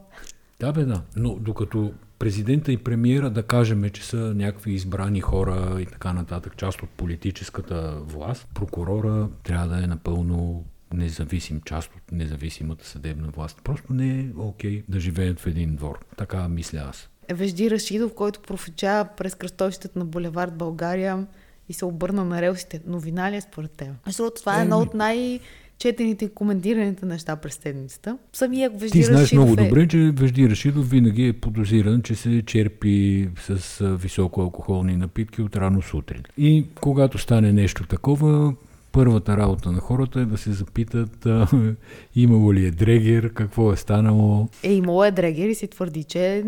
Да, 0.61 0.71
бе, 0.71 0.85
да. 0.85 1.01
Но 1.15 1.35
докато 1.35 1.93
президента 2.19 2.71
и 2.71 2.77
премиера 2.77 3.29
да 3.29 3.43
кажем, 3.43 3.89
че 3.89 4.05
са 4.05 4.17
някакви 4.17 4.73
избрани 4.73 5.21
хора 5.21 5.77
и 5.81 5.85
така 5.85 6.13
нататък, 6.13 6.57
част 6.57 6.83
от 6.83 6.89
политическата 6.89 7.97
власт, 8.01 8.47
прокурора 8.53 9.29
трябва 9.43 9.67
да 9.67 9.83
е 9.83 9.87
напълно 9.87 10.65
независим, 10.93 11.61
част 11.65 11.91
от 11.95 12.11
независимата 12.11 12.85
съдебна 12.85 13.27
власт. 13.27 13.61
Просто 13.63 13.93
не 13.93 14.19
е 14.19 14.25
окей 14.37 14.81
okay 14.81 14.83
да 14.89 14.99
живеят 14.99 15.39
в 15.39 15.47
един 15.47 15.75
двор. 15.75 15.99
Така 16.17 16.47
мисля 16.47 16.79
аз. 16.89 17.09
Вежди 17.33 17.71
Рашидов, 17.71 18.13
който 18.13 18.39
профича 18.39 19.07
през 19.17 19.35
кръстовището 19.35 19.99
на 19.99 20.05
булевард 20.05 20.53
България 20.57 21.27
и 21.69 21.73
се 21.73 21.85
обърна 21.85 22.25
на 22.25 22.41
релсите. 22.41 22.81
Новина 22.85 23.31
ли 23.31 23.35
е 23.35 23.41
според 23.41 23.71
теб? 23.71 23.89
Защото 24.05 24.41
това 24.41 24.59
е 24.59 24.61
едно 24.61 24.79
от 24.79 24.93
най- 24.93 25.39
четените 25.81 26.25
и 26.25 26.29
коментираните 26.29 27.05
неща 27.05 27.35
през 27.35 27.55
седмицата. 27.55 28.17
Самия 28.33 28.69
Вежди 28.69 28.99
Ти 28.99 29.03
знаеш 29.03 29.21
Рашидов 29.21 29.45
много 29.45 29.61
е... 29.61 29.65
добре, 29.65 29.87
че 29.87 29.97
Вежди 29.97 30.49
Рашидов 30.49 30.89
винаги 30.89 31.27
е 31.27 31.33
подозиран, 31.33 32.01
че 32.01 32.15
се 32.15 32.43
черпи 32.45 33.29
с 33.47 33.79
високо 34.01 34.41
алкохолни 34.41 34.97
напитки 34.97 35.41
от 35.41 35.55
рано 35.55 35.81
сутрин. 35.81 36.23
И 36.37 36.65
когато 36.81 37.17
стане 37.17 37.53
нещо 37.53 37.87
такова, 37.87 38.53
първата 38.91 39.37
работа 39.37 39.71
на 39.71 39.79
хората 39.79 40.19
е 40.19 40.25
да 40.25 40.37
се 40.37 40.51
запитат 40.51 41.25
а, 41.25 41.47
имало 42.15 42.53
ли 42.53 42.65
е 42.65 42.71
дрегер, 42.71 43.33
какво 43.33 43.73
е 43.73 43.75
станало. 43.75 44.47
Е, 44.63 44.73
имало 44.73 45.03
е 45.03 45.11
дрегер 45.11 45.49
и 45.49 45.55
се 45.55 45.67
твърди, 45.67 46.03
че 46.03 46.43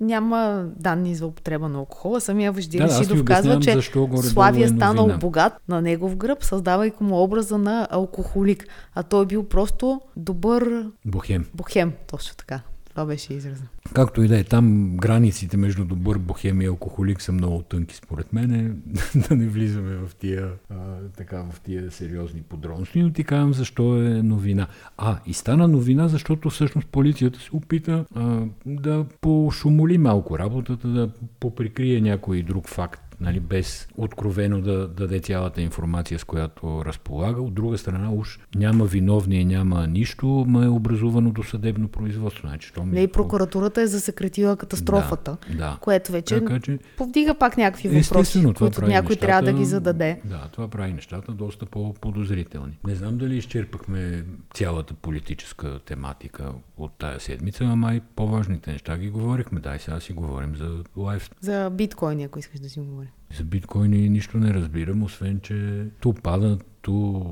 няма 0.00 0.64
данни 0.76 1.14
за 1.14 1.26
употреба 1.26 1.68
на 1.68 1.78
алкохола. 1.78 2.20
Самия 2.20 2.52
Вежди 2.52 2.78
Да, 2.78 2.84
Рашидов 2.84 3.24
казва, 3.24 3.60
че 3.60 3.72
защо 3.72 4.00
горе-долу 4.00 4.22
Слави 4.22 4.62
е 4.62 4.64
е 4.64 4.68
станал 4.68 5.18
богат 5.20 5.52
на 5.68 5.82
негов 5.82 6.16
гръб, 6.16 6.44
създавайки 6.44 7.02
му 7.02 7.22
образа 7.22 7.58
на 7.58 7.88
алкохолик. 7.90 8.64
А 8.94 9.02
той 9.02 9.22
е 9.22 9.26
бил 9.26 9.42
просто 9.42 10.00
добър 10.16 10.86
Бохем. 11.04 11.46
бухем. 11.54 11.92
Точно 12.10 12.36
така. 12.36 12.60
Това 12.96 13.06
беше 13.06 13.34
израза. 13.34 13.62
Както 13.94 14.22
и 14.22 14.28
да 14.28 14.38
е, 14.38 14.44
там 14.44 14.96
границите 14.96 15.56
между 15.56 15.84
добър 15.84 16.18
бохем 16.18 16.60
и 16.60 16.66
алкохолик 16.66 17.22
са 17.22 17.32
много 17.32 17.62
тънки, 17.62 17.96
според 17.96 18.32
мен. 18.32 18.82
да 19.28 19.36
не 19.36 19.46
влизаме 19.46 19.96
в 19.96 20.14
тия, 20.14 20.50
а, 20.70 20.74
така, 21.16 21.44
в 21.52 21.60
тия 21.60 21.90
сериозни 21.90 22.42
подробности, 22.42 23.02
но 23.02 23.12
ти 23.12 23.24
казвам 23.24 23.54
защо 23.54 23.96
е 23.96 24.22
новина. 24.22 24.66
А, 24.98 25.18
и 25.26 25.34
стана 25.34 25.68
новина, 25.68 26.08
защото 26.08 26.50
всъщност 26.50 26.88
полицията 26.88 27.40
се 27.40 27.50
опита 27.52 28.04
а, 28.14 28.42
да 28.66 29.06
пошумоли 29.20 29.98
малко 29.98 30.38
работата, 30.38 30.88
да 30.88 31.10
поприкрие 31.40 32.00
някой 32.00 32.42
друг 32.42 32.68
факт 32.68 33.05
нали, 33.20 33.40
без 33.40 33.88
откровено 33.96 34.60
да 34.60 34.88
даде 34.88 35.20
цялата 35.20 35.60
информация, 35.62 36.18
с 36.18 36.24
която 36.24 36.84
разполага. 36.84 37.42
От 37.42 37.54
друга 37.54 37.78
страна, 37.78 38.10
уж 38.12 38.38
няма 38.54 38.84
виновни 38.84 39.36
и 39.36 39.44
няма 39.44 39.86
нищо, 39.86 40.44
ма 40.48 40.64
е 40.64 40.68
образувано 40.68 41.30
до 41.30 41.42
съдебно 41.42 41.88
производство. 41.88 42.48
Значи, 42.48 42.68
що 42.68 42.86
Не 42.86 43.02
и 43.02 43.08
прокуратурата 43.08 43.80
е 43.80 43.86
засекретила 43.86 44.56
катастрофата, 44.56 45.36
Да, 45.50 45.56
да. 45.56 45.78
което 45.80 46.12
вече 46.12 46.40
Така 46.40 46.60
че, 46.60 46.78
повдига 46.96 47.34
пак 47.34 47.56
някакви 47.56 47.88
въпроси, 47.88 48.42
които 48.42 48.80
някой 48.80 48.90
нещата, 48.90 49.20
трябва 49.20 49.42
да 49.42 49.52
ги 49.52 49.64
зададе. 49.64 50.20
Да, 50.24 50.48
това 50.52 50.68
прави 50.68 50.92
нещата 50.92 51.32
доста 51.32 51.66
по-подозрителни. 51.66 52.78
Не 52.86 52.94
знам 52.94 53.18
дали 53.18 53.36
изчерпахме 53.36 54.24
цялата 54.54 54.94
политическа 54.94 55.78
тематика 55.78 56.52
от 56.76 56.92
тая 56.98 57.20
седмица, 57.20 57.64
ама 57.64 57.94
и 57.94 58.00
по-важните 58.00 58.72
неща 58.72 58.98
ги 58.98 59.10
говорихме. 59.10 59.60
Дай 59.60 59.78
сега 59.78 60.00
си 60.00 60.12
говорим 60.12 60.56
за 60.56 60.82
лайф 60.96 61.30
За 61.40 61.70
биткоини, 61.72 62.24
ако 62.24 62.38
искаш 62.38 62.60
да 62.60 62.68
си 62.68 62.80
говори. 63.06 63.36
За 63.38 63.44
биткоини 63.44 64.08
нищо 64.08 64.38
не 64.38 64.54
разбирам, 64.54 65.02
освен 65.02 65.40
че 65.42 65.84
то 66.00 66.12
пада, 66.12 66.58
то 66.82 67.24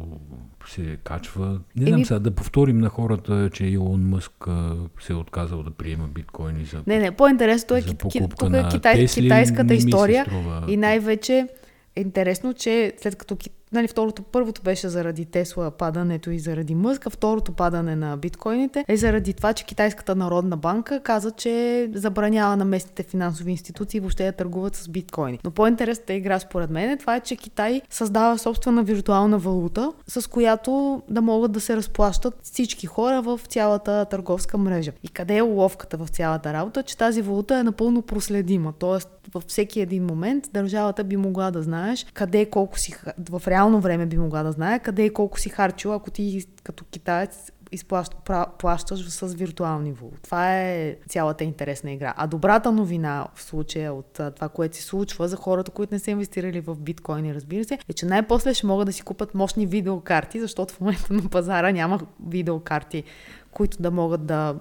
се 0.69 0.97
качва. 1.05 1.61
Не 1.77 1.87
знам 1.87 2.01
Еми- 2.01 2.05
сега 2.05 2.19
да 2.19 2.31
повторим 2.31 2.79
на 2.79 2.89
хората, 2.89 3.51
че 3.53 3.67
Илон 3.67 4.09
Мъск 4.09 4.33
се 5.01 5.13
е 5.13 5.17
отказал 5.17 5.63
да 5.63 5.71
приема 5.71 6.09
биткоини 6.09 6.65
за, 6.65 6.83
Не, 6.87 6.99
не, 6.99 7.11
по-интересното 7.11 7.77
е, 7.77 7.83
ки- 7.83 7.97
тук 7.97 8.15
е 8.15 8.69
китай, 8.71 8.95
Тесли. 8.95 9.23
китайската 9.23 9.75
история 9.75 10.27
и 10.69 10.77
най-вече 10.77 11.49
е 11.97 12.01
интересно, 12.01 12.55
че 12.55 12.93
след 12.99 13.17
като 13.17 13.37
нали, 13.72 13.88
второто, 13.88 14.22
първото 14.22 14.62
беше 14.62 14.88
заради 14.88 15.24
Тесла 15.24 15.70
падането 15.70 16.31
и 16.31 16.38
заради 16.38 16.74
Мъска, 16.74 17.11
второто 17.11 17.53
падане 17.53 17.96
на 17.96 18.16
биткоините 18.16 18.85
е 18.88 18.96
заради 18.96 19.33
това, 19.33 19.53
че 19.53 19.64
Китайската 19.64 20.14
народна 20.14 20.57
банка 20.57 21.00
каза, 21.00 21.31
че 21.31 21.88
забранява 21.94 22.57
на 22.57 22.64
местните 22.64 23.03
финансови 23.03 23.50
институции 23.50 24.00
въобще 24.00 24.24
да 24.24 24.33
търгуват 24.33 24.77
с 24.77 24.88
биткоини. 24.88 25.38
Но 25.44 25.50
по-интересната 25.50 26.12
игра 26.12 26.38
според 26.38 26.70
мен 26.70 26.90
е 26.90 26.96
това, 26.96 27.16
е, 27.16 27.20
че 27.20 27.37
Китай 27.37 27.83
създава 27.90 28.38
собствена 28.38 28.83
виртуална 28.83 29.38
валута, 29.38 29.92
с 30.07 30.31
която 30.31 31.03
да 31.09 31.22
могат 31.22 31.53
да 31.53 31.61
се 31.61 31.77
разплащат 31.77 32.35
всички 32.42 32.87
хора 32.87 33.22
в 33.22 33.40
цялата 33.48 34.05
търговска 34.05 34.59
мрежа. 34.59 34.92
И 35.03 35.09
къде 35.09 35.37
е 35.37 35.42
уловката 35.42 35.96
в 35.96 36.09
цялата 36.09 36.53
работа, 36.53 36.83
че 36.83 36.96
тази 36.96 37.22
валута 37.22 37.59
е 37.59 37.62
напълно 37.62 38.03
проследима. 38.03 38.72
Тоест, 38.79 39.09
във 39.35 39.44
всеки 39.44 39.81
един 39.81 40.05
момент 40.05 40.50
държавата 40.53 41.05
би 41.05 41.16
могла 41.16 41.50
да 41.50 41.62
знаеш 41.62 42.07
къде 42.14 42.50
колко 42.50 42.79
си, 42.79 42.94
в 43.31 43.42
реално 43.55 43.81
време 43.81 44.07
би 44.07 44.19
могла 44.19 44.43
да 44.43 44.53
знае 44.53 44.79
къде 44.79 45.05
и 45.05 45.12
колко 45.12 45.40
си 45.40 45.49
харчил, 45.49 45.95
ако 45.95 46.11
ти 46.11 46.47
като 46.62 46.85
китаец 46.85 47.53
изплащаш, 47.73 48.19
плащаш 48.59 49.09
с 49.09 49.35
виртуални 49.35 49.93
валути. 49.93 50.23
Това 50.23 50.61
е 50.61 50.97
цялата 51.09 51.45
интересна 51.45 51.90
игра. 51.93 52.14
А 52.17 52.27
добрата 52.27 52.73
новина 52.73 53.27
в 53.35 53.43
случая 53.43 53.95
от 53.95 54.21
това, 54.37 54.49
което 54.49 54.77
се 54.77 54.83
случва 54.83 55.29
за 55.29 55.37
хората, 55.37 55.71
които 55.71 55.95
не 55.95 55.99
са 55.99 56.11
инвестирали 56.11 56.61
в 56.61 56.75
биткоини, 56.75 57.35
разбира 57.35 57.64
се, 57.64 57.79
е, 57.88 57.93
че 57.93 58.07
най-после 58.07 58.55
ще 58.55 58.67
могат 58.67 58.87
да 58.87 58.93
си 58.93 59.03
купат 59.03 59.35
мощни 59.35 59.67
видеокарти, 59.67 60.40
защото 60.40 60.75
в 60.75 60.81
момента 60.81 61.12
на 61.12 61.29
пазара 61.29 61.73
няма 61.73 62.01
видеокарти, 62.27 63.05
които 63.51 63.83
да 63.83 63.90
могат 63.90 64.27
да 64.27 64.55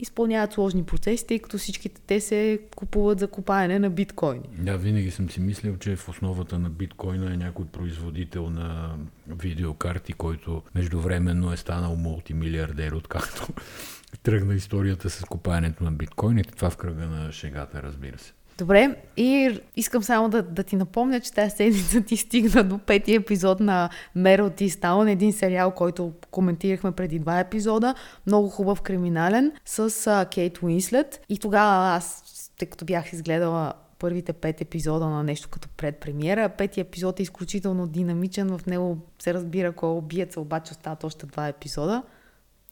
изпълняват 0.00 0.52
сложни 0.52 0.84
процеси, 0.84 1.26
тъй 1.26 1.38
като 1.38 1.58
всичките 1.58 2.00
те 2.06 2.20
се 2.20 2.60
купуват 2.76 3.18
за 3.18 3.28
купаене 3.28 3.78
на 3.78 3.90
биткоини. 3.90 4.48
Да, 4.58 4.78
винаги 4.78 5.10
съм 5.10 5.30
си 5.30 5.40
мислил, 5.40 5.76
че 5.76 5.96
в 5.96 6.08
основата 6.08 6.58
на 6.58 6.70
биткоина 6.70 7.34
е 7.34 7.36
някой 7.36 7.66
производител 7.66 8.50
на 8.50 8.96
видеокарти, 9.26 10.12
който 10.12 10.62
междувременно 10.74 11.52
е 11.52 11.56
станал 11.56 11.96
мултимилиардер, 11.96 12.92
откакто 12.92 13.48
тръгна 14.22 14.54
историята 14.54 15.10
с 15.10 15.24
купаенето 15.24 15.84
на 15.84 15.92
биткоините. 15.92 16.52
Това 16.56 16.70
в 16.70 16.76
кръга 16.76 17.06
на 17.06 17.32
шегата, 17.32 17.82
разбира 17.82 18.18
се. 18.18 18.32
Добре, 18.60 18.96
и 19.16 19.60
искам 19.76 20.02
само 20.02 20.28
да, 20.28 20.42
да 20.42 20.62
ти 20.62 20.76
напомня, 20.76 21.20
че 21.20 21.32
тази 21.32 21.50
седмица 21.50 22.00
ти 22.00 22.16
стигна 22.16 22.64
до 22.64 22.78
пети 22.78 23.14
епизод 23.14 23.60
на 23.60 23.90
Мерил 24.14 24.50
Ти 24.50 24.70
Стаун, 24.70 25.08
един 25.08 25.32
сериал, 25.32 25.70
който 25.70 26.12
коментирахме 26.30 26.92
преди 26.92 27.18
два 27.18 27.40
епизода, 27.40 27.94
много 28.26 28.48
хубав 28.48 28.80
криминален, 28.80 29.52
с 29.64 30.06
а, 30.06 30.24
Кейт 30.24 30.62
Уинслет. 30.62 31.20
И 31.28 31.38
тогава 31.38 31.96
аз, 31.96 32.24
тъй 32.58 32.68
като 32.68 32.84
бях 32.84 33.12
изгледала 33.12 33.72
първите 33.98 34.32
пет 34.32 34.60
епизода 34.60 35.06
на 35.06 35.22
нещо 35.22 35.48
като 35.48 35.68
предпремиера. 35.76 36.48
Пети 36.48 36.80
епизод 36.80 37.20
е 37.20 37.22
изключително 37.22 37.86
динамичен, 37.86 38.58
в 38.58 38.66
него 38.66 38.98
се 39.18 39.34
разбира 39.34 39.72
кой 39.72 39.88
е 39.88 39.92
убиеца, 39.92 40.40
обаче 40.40 40.72
остават 40.72 41.04
още 41.04 41.26
два 41.26 41.48
епизода. 41.48 42.02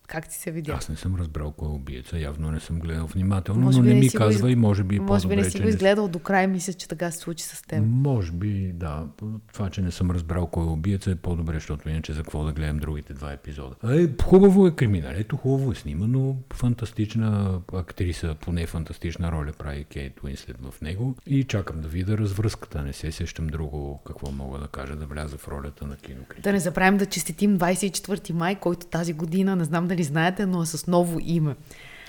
Как 0.09 0.29
ти 0.29 0.35
се 0.35 0.51
видя? 0.51 0.73
Аз 0.73 0.89
не 0.89 0.97
съм 0.97 1.17
разбрал 1.17 1.51
кой 1.51 1.69
е 1.69 1.71
убиеца, 1.71 2.19
явно 2.19 2.51
не 2.51 2.61
съм 2.61 2.79
гледал 2.79 3.07
внимателно, 3.07 3.61
може 3.61 3.79
но 3.79 3.85
не, 3.85 3.95
не 3.95 4.01
ми 4.01 4.11
казва 4.11 4.49
из... 4.49 4.53
и 4.53 4.57
може 4.57 4.85
би 4.85 5.01
Може 5.01 5.29
би 5.29 5.37
не 5.37 5.45
си 5.45 5.61
го 5.61 5.69
изгледал 5.69 6.09
до 6.09 6.19
край, 6.19 6.47
мисля, 6.47 6.73
че 6.73 6.89
така 6.89 7.11
се 7.11 7.19
случи 7.19 7.45
с 7.45 7.63
теб. 7.63 7.83
Може 7.87 8.33
би, 8.33 8.73
да. 8.75 9.07
Това, 9.53 9.71
че 9.71 9.83
не 9.83 9.91
съм 9.91 10.11
разбрал 10.11 10.47
кой 10.47 10.65
е 10.65 10.69
убиеца 10.69 11.11
е 11.11 11.15
по-добре, 11.15 11.55
защото 11.55 11.89
иначе 11.89 12.13
за 12.13 12.23
какво 12.23 12.45
да 12.45 12.53
гледам 12.53 12.79
другите 12.79 13.15
два 13.15 13.33
епизода. 13.33 13.75
Е, 13.85 14.09
хубаво 14.23 14.67
е 14.67 14.71
криминал, 14.71 15.11
ето 15.15 15.37
хубаво 15.37 15.73
е 15.73 15.75
снимано, 15.75 16.37
фантастична 16.53 17.61
актриса, 17.73 18.37
поне 18.41 18.67
фантастична 18.67 19.33
роля 19.33 19.53
прави 19.59 19.85
Кейт 19.85 20.23
Уинслет 20.23 20.57
в 20.71 20.81
него 20.81 21.15
и 21.27 21.45
чакам 21.45 21.81
да 21.81 21.89
видя 21.89 22.19
развръзката, 22.19 22.83
не 22.83 22.93
се 22.93 23.13
сещам 23.13 23.47
друго 23.47 24.01
какво 24.07 24.31
мога 24.31 24.59
да 24.59 24.69
кажа, 24.69 24.97
да 24.97 25.07
вляза 25.07 25.37
в 25.37 25.49
ролята 25.49 25.87
на 25.87 25.97
кинокритик. 25.97 26.45
Да 26.45 26.53
не 26.53 26.61
забравим 26.61 26.99
да 26.99 27.07
честитим 27.07 27.59
24 27.59 28.33
май, 28.33 28.57
който 28.61 28.87
тази 28.87 29.13
година, 29.13 29.57
не 29.57 29.65
знам 29.65 29.89
дали 29.89 29.98
дали 29.99 30.05
знаете, 30.05 30.47
но 30.47 30.63
е 30.63 30.67
с 30.67 30.87
ново 30.87 31.19
име. 31.23 31.55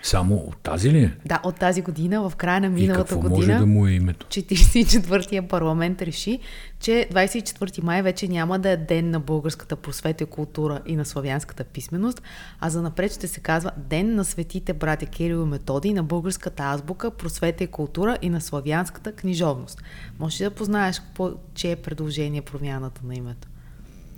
Само 0.03 0.35
от 0.35 0.57
тази 0.57 0.91
ли? 0.91 1.11
Да, 1.25 1.41
от 1.43 1.55
тази 1.55 1.81
година, 1.81 2.29
в 2.29 2.35
края 2.35 2.61
на 2.61 2.69
миналата 2.69 3.01
и 3.01 3.17
какво 3.17 3.29
година. 3.29 3.53
може 3.53 3.59
да 3.59 3.65
му 3.65 3.87
е 3.87 3.91
името? 3.91 4.25
44-я 4.25 5.47
парламент 5.47 6.01
реши, 6.01 6.39
че 6.79 7.07
24 7.13 7.83
май 7.83 8.01
вече 8.01 8.27
няма 8.27 8.59
да 8.59 8.69
е 8.69 8.77
ден 8.77 9.09
на 9.09 9.19
българската 9.19 9.75
просвета 9.75 10.23
и 10.23 10.27
култура 10.27 10.81
и 10.87 10.95
на 10.95 11.05
славянската 11.05 11.63
писменост, 11.63 12.21
а 12.59 12.69
за 12.69 12.81
напред 12.81 13.13
ще 13.13 13.27
се 13.27 13.39
казва 13.39 13.71
Ден 13.77 14.15
на 14.15 14.25
светите 14.25 14.73
братя 14.73 15.05
Кирил 15.05 15.43
и 15.43 15.49
Методи 15.49 15.93
на 15.93 16.03
българската 16.03 16.63
азбука, 16.63 17.11
просвета 17.11 17.63
и 17.63 17.67
култура 17.67 18.17
и 18.21 18.29
на 18.29 18.41
славянската 18.41 19.11
книжовност. 19.11 19.81
Може 20.19 20.43
да 20.43 20.51
познаеш 20.51 21.01
по 21.15 21.31
че 21.55 21.71
е 21.71 21.75
предложение 21.75 22.41
промяната 22.41 23.01
на 23.05 23.15
името? 23.15 23.47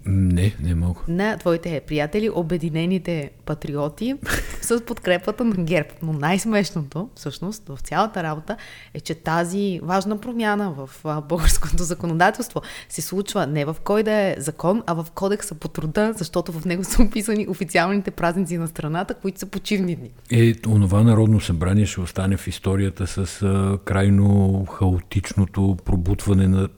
Не, 0.05 0.55
не 0.63 0.75
мога. 0.75 0.99
На 1.07 1.37
твоите 1.37 1.81
приятели, 1.87 2.29
обединените 2.29 3.31
патриоти, 3.45 4.15
с 4.61 4.85
подкрепата 4.85 5.43
на 5.43 5.55
ГЕРБ. 5.55 5.89
Но 6.01 6.13
най-смешното, 6.13 7.09
всъщност, 7.15 7.67
в 7.67 7.79
цялата 7.81 8.23
работа 8.23 8.57
е, 8.93 8.99
че 8.99 9.15
тази 9.15 9.79
важна 9.83 10.17
промяна 10.17 10.71
в 10.71 10.89
българското 11.29 11.83
законодателство 11.83 12.61
се 12.89 13.01
случва 13.01 13.47
не 13.47 13.65
в 13.65 13.75
кой 13.83 14.03
да 14.03 14.11
е 14.11 14.35
закон, 14.37 14.83
а 14.87 14.93
в 14.93 15.07
кодекса 15.15 15.55
по 15.55 15.67
труда, 15.67 16.13
защото 16.17 16.51
в 16.51 16.65
него 16.65 16.83
са 16.83 17.01
описани 17.03 17.47
официалните 17.47 18.11
празници 18.11 18.57
на 18.57 18.67
страната, 18.67 19.13
които 19.13 19.39
са 19.39 19.45
почивни 19.45 19.95
дни. 19.95 20.11
Е, 20.31 20.53
онова 20.67 21.03
Народно 21.03 21.39
събрание 21.39 21.85
ще 21.85 22.01
остане 22.01 22.37
в 22.37 22.47
историята 22.47 23.07
с 23.07 23.41
а, 23.41 23.77
крайно 23.85 24.65
хаотичното 24.65 25.77
пробутване 25.85 26.47
на 26.47 26.69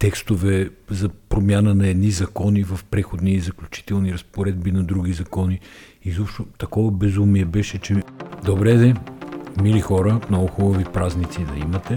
текстове 0.00 0.70
за 0.90 1.08
промяна 1.08 1.74
на 1.74 1.88
едни 1.88 2.10
закони 2.10 2.62
в 2.62 2.80
преходни 2.90 3.32
и 3.32 3.40
заключителни 3.40 4.12
разпоредби 4.12 4.72
на 4.72 4.82
други 4.82 5.12
закони. 5.12 5.60
Изобщо 6.04 6.44
такова 6.58 6.90
безумие 6.90 7.44
беше, 7.44 7.78
че 7.78 8.02
добре 8.44 8.74
де, 8.74 8.94
мили 9.62 9.80
хора, 9.80 10.20
много 10.30 10.46
хубави 10.46 10.84
празници 10.84 11.38
да 11.38 11.60
имате. 11.60 11.96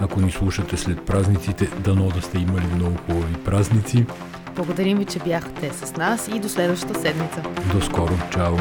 Ако 0.00 0.20
ни 0.20 0.30
слушате 0.30 0.76
след 0.76 1.06
празниците, 1.06 1.68
дано 1.84 2.08
да 2.08 2.22
сте 2.22 2.38
имали 2.38 2.66
много 2.74 2.96
хубави 2.96 3.34
празници. 3.44 4.06
Благодарим 4.56 4.98
ви, 4.98 5.04
че 5.04 5.18
бяхте 5.18 5.70
с 5.72 5.96
нас 5.96 6.28
и 6.28 6.40
до 6.40 6.48
следващата 6.48 7.00
седмица. 7.00 7.42
До 7.72 7.80
скоро. 7.80 8.18
Чао. 8.32 8.56